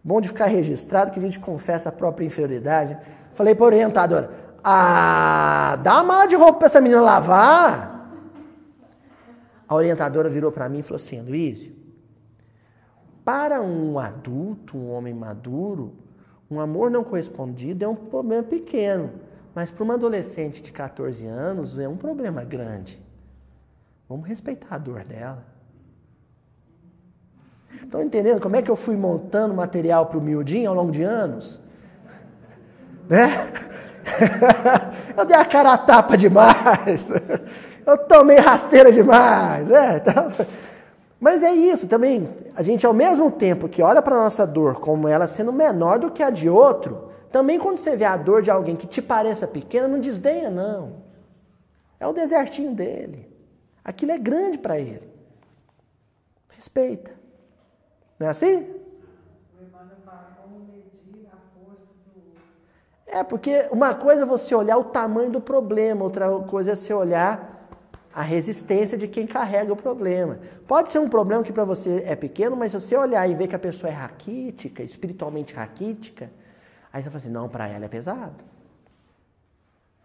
[0.03, 2.97] bom de ficar registrado que a gente confessa a própria inferioridade.
[3.33, 4.31] Falei para a orientadora:
[4.63, 7.99] ah, dá uma mala de roupa para essa menina lavar.
[9.67, 11.69] A orientadora virou para mim e falou assim: Luiz,
[13.23, 15.93] para um adulto, um homem maduro,
[16.49, 19.11] um amor não correspondido é um problema pequeno,
[19.59, 22.97] mas para uma adolescente de 14 anos é um problema grande.
[24.07, 25.43] Vamos respeitar a dor dela.
[27.83, 31.03] Estão entendendo como é que eu fui montando material para o miudinho ao longo de
[31.03, 31.59] anos?
[33.09, 33.51] Né?
[35.17, 37.05] eu dei a cara a tapa demais.
[37.85, 39.69] Eu tomei rasteira demais.
[39.69, 40.31] É, então...
[41.19, 42.29] Mas é isso também.
[42.55, 45.99] A gente, ao mesmo tempo que olha para a nossa dor como ela sendo menor
[45.99, 49.01] do que a de outro, também quando você vê a dor de alguém que te
[49.01, 51.03] pareça pequena, não desdenha, não.
[51.99, 53.27] É o desertinho dele.
[53.83, 55.07] Aquilo é grande para ele.
[56.49, 57.11] Respeita.
[58.17, 58.67] Não é assim?
[63.05, 66.93] É, porque uma coisa é você olhar o tamanho do problema, outra coisa é você
[66.93, 67.67] olhar
[68.13, 70.39] a resistência de quem carrega o problema.
[70.67, 73.47] Pode ser um problema que para você é pequeno, mas se você olhar e ver
[73.47, 76.29] que a pessoa é raquítica, espiritualmente raquítica,
[76.91, 78.43] aí você fala assim, não, para ela é pesado.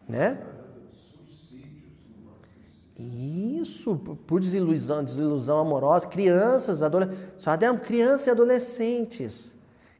[0.09, 0.39] Né?
[2.97, 9.55] Isso, por desilusão, desilusão amorosa, crianças, adolescentes, só crianças e adolescentes,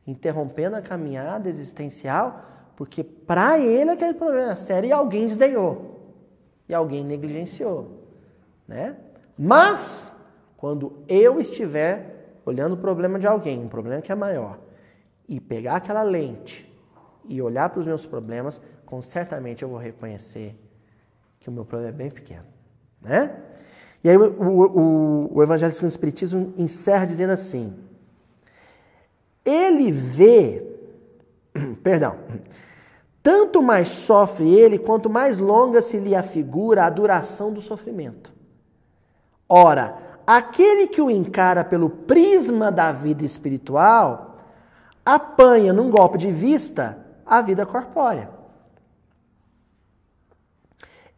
[0.07, 2.45] interrompendo a caminhada existencial,
[2.77, 5.95] porque para ele aquele problema é sério e alguém desdenhou
[6.69, 8.05] e alguém negligenciou,
[8.67, 8.97] né?
[9.37, 10.13] Mas
[10.57, 14.59] quando eu estiver olhando o problema de alguém, um problema que é maior,
[15.29, 16.71] e pegar aquela lente
[17.29, 20.57] e olhar para os meus problemas, com certamente eu vou reconhecer
[21.41, 22.45] que o meu problema é bem pequeno,
[23.01, 23.37] né?
[24.03, 27.75] E aí o, o, o Evangelho segundo o Espiritismo encerra dizendo assim:
[29.45, 30.63] ele vê,
[31.83, 32.19] perdão,
[33.23, 38.33] tanto mais sofre ele, quanto mais longa se lhe afigura a duração do sofrimento.
[39.49, 39.97] Ora,
[40.27, 44.39] aquele que o encara pelo prisma da vida espiritual,
[45.05, 48.31] apanha num golpe de vista a vida corpórea.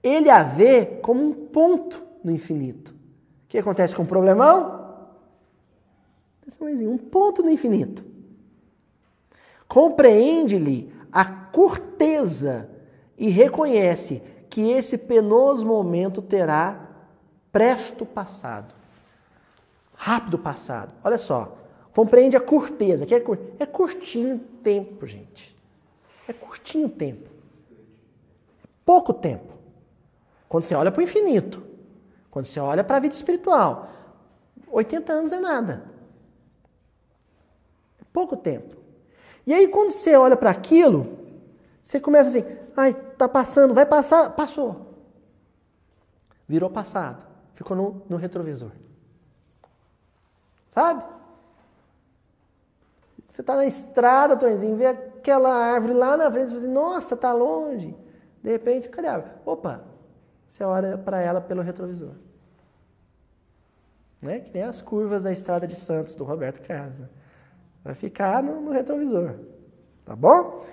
[0.02, 2.90] Ele a vê como um ponto no infinito.
[2.90, 4.86] O que acontece com o problemão?
[6.60, 8.04] Um ponto no infinito.
[9.66, 12.70] Compreende-lhe a corteza
[13.18, 16.88] e reconhece que esse penoso momento terá
[17.50, 18.74] presto passado.
[19.94, 20.92] Rápido passado.
[21.02, 21.56] Olha só.
[21.94, 23.06] Compreende a corteza.
[23.06, 23.24] Que é,
[23.58, 25.55] é curtinho tempo, gente.
[26.28, 27.28] É curtinho tempo.
[28.64, 29.54] É pouco tempo.
[30.48, 31.62] Quando você olha para o infinito.
[32.30, 33.88] Quando você olha para a vida espiritual.
[34.68, 35.90] 80 anos não é nada.
[38.00, 38.76] É pouco tempo.
[39.46, 41.18] E aí, quando você olha para aquilo,
[41.82, 42.44] você começa assim,
[42.76, 44.94] ai, tá passando, vai passar, passou.
[46.48, 47.24] Virou passado,
[47.54, 48.70] ficou no, no retrovisor.
[50.70, 51.04] Sabe?
[53.36, 57.34] Você está na estrada, Tonzinho, vê aquela árvore lá na frente, você assim, nossa, tá
[57.34, 57.94] longe.
[58.42, 59.34] De repente, cadê a árvore?
[59.44, 59.84] Opa,
[60.48, 62.14] você olha para ela pelo retrovisor.
[64.22, 64.40] Né?
[64.40, 66.98] Que nem as curvas da estrada de Santos, do Roberto Carlos.
[66.98, 67.08] Né?
[67.84, 69.34] Vai ficar no, no retrovisor.
[70.06, 70.64] Tá bom?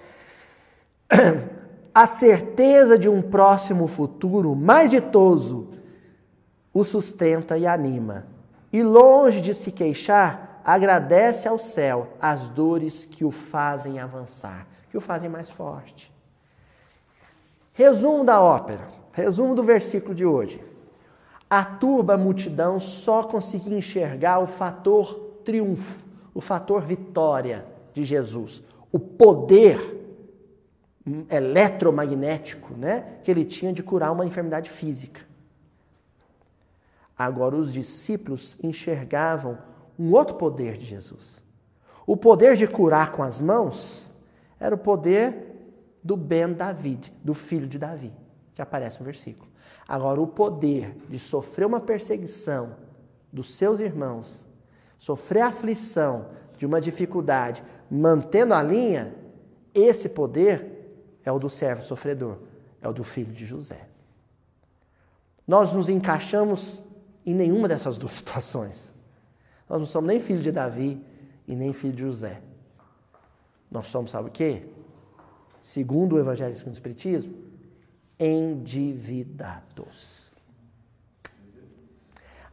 [1.94, 5.74] A certeza de um próximo futuro mais ditoso
[6.74, 8.26] o sustenta e anima.
[8.72, 14.98] E longe de se queixar, agradece ao céu as dores que o fazem avançar, que
[14.98, 16.12] o fazem mais forte.
[17.74, 20.64] Resumo da ópera, resumo do versículo de hoje.
[21.50, 26.00] A turba multidão só conseguia enxergar o fator triunfo,
[26.34, 30.02] o fator vitória de Jesus, o poder
[31.30, 35.22] eletromagnético né, que ele tinha de curar uma enfermidade física.
[37.18, 39.58] Agora, os discípulos enxergavam
[39.98, 41.42] um outro poder de Jesus.
[42.06, 44.08] O poder de curar com as mãos
[44.60, 45.54] era o poder
[46.04, 48.12] do Ben David, do filho de Davi,
[48.54, 49.50] que aparece no versículo.
[49.88, 52.76] Agora, o poder de sofrer uma perseguição
[53.32, 54.46] dos seus irmãos,
[54.98, 59.16] sofrer aflição de uma dificuldade, mantendo a linha,
[59.74, 60.74] esse poder
[61.26, 62.38] é o do servo sofredor,
[62.82, 63.88] é o do filho de José.
[65.48, 66.82] Nós nos encaixamos
[67.26, 68.93] em nenhuma dessas duas situações.
[69.70, 71.02] Nós não somos nem filho de Davi
[71.48, 72.42] e nem filho de José.
[73.72, 74.64] Nós somos, sabe o quê?
[75.62, 77.34] Segundo o Evangelho segundo o Espiritismo,
[78.20, 79.54] endividados.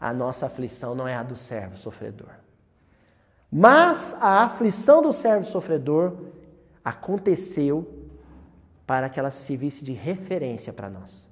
[0.00, 2.30] A nossa aflição não é a do servo sofredor.
[3.52, 6.16] Mas a aflição do servo sofredor
[6.84, 8.08] aconteceu
[8.86, 11.28] para que ela servisse de referência para nós.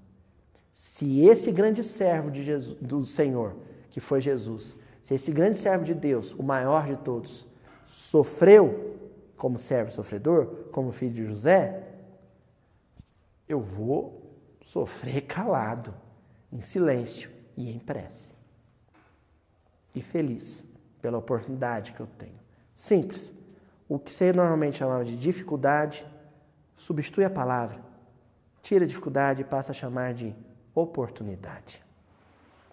[0.73, 3.57] Se esse grande servo de Jesus, do Senhor,
[3.91, 4.77] que foi Jesus,
[5.09, 7.47] se esse grande servo de Deus, o maior de todos,
[7.87, 11.83] sofreu como servo sofredor, como filho de José,
[13.49, 14.37] eu vou
[14.67, 15.95] sofrer calado,
[16.53, 18.31] em silêncio e em prece.
[19.95, 20.63] E feliz
[21.01, 22.39] pela oportunidade que eu tenho.
[22.77, 23.33] Simples.
[23.89, 26.07] O que você normalmente chamava de dificuldade,
[26.77, 27.81] substitui a palavra.
[28.61, 30.37] Tira a dificuldade e passa a chamar de
[30.75, 31.83] oportunidade.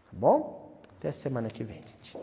[0.05, 0.64] Tá bom?
[1.05, 2.17] Até semana que vem, gente.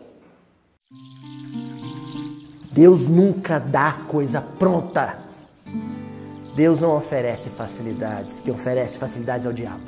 [2.72, 5.18] Deus nunca dá coisa pronta.
[6.56, 9.84] Deus não oferece facilidades, quem oferece facilidades é o diabo.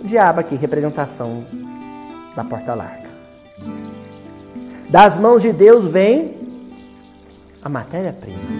[0.00, 1.44] O diabo aqui, representação
[2.36, 3.10] da porta larga.
[4.88, 6.36] Das mãos de Deus vem
[7.60, 8.57] a matéria-prima.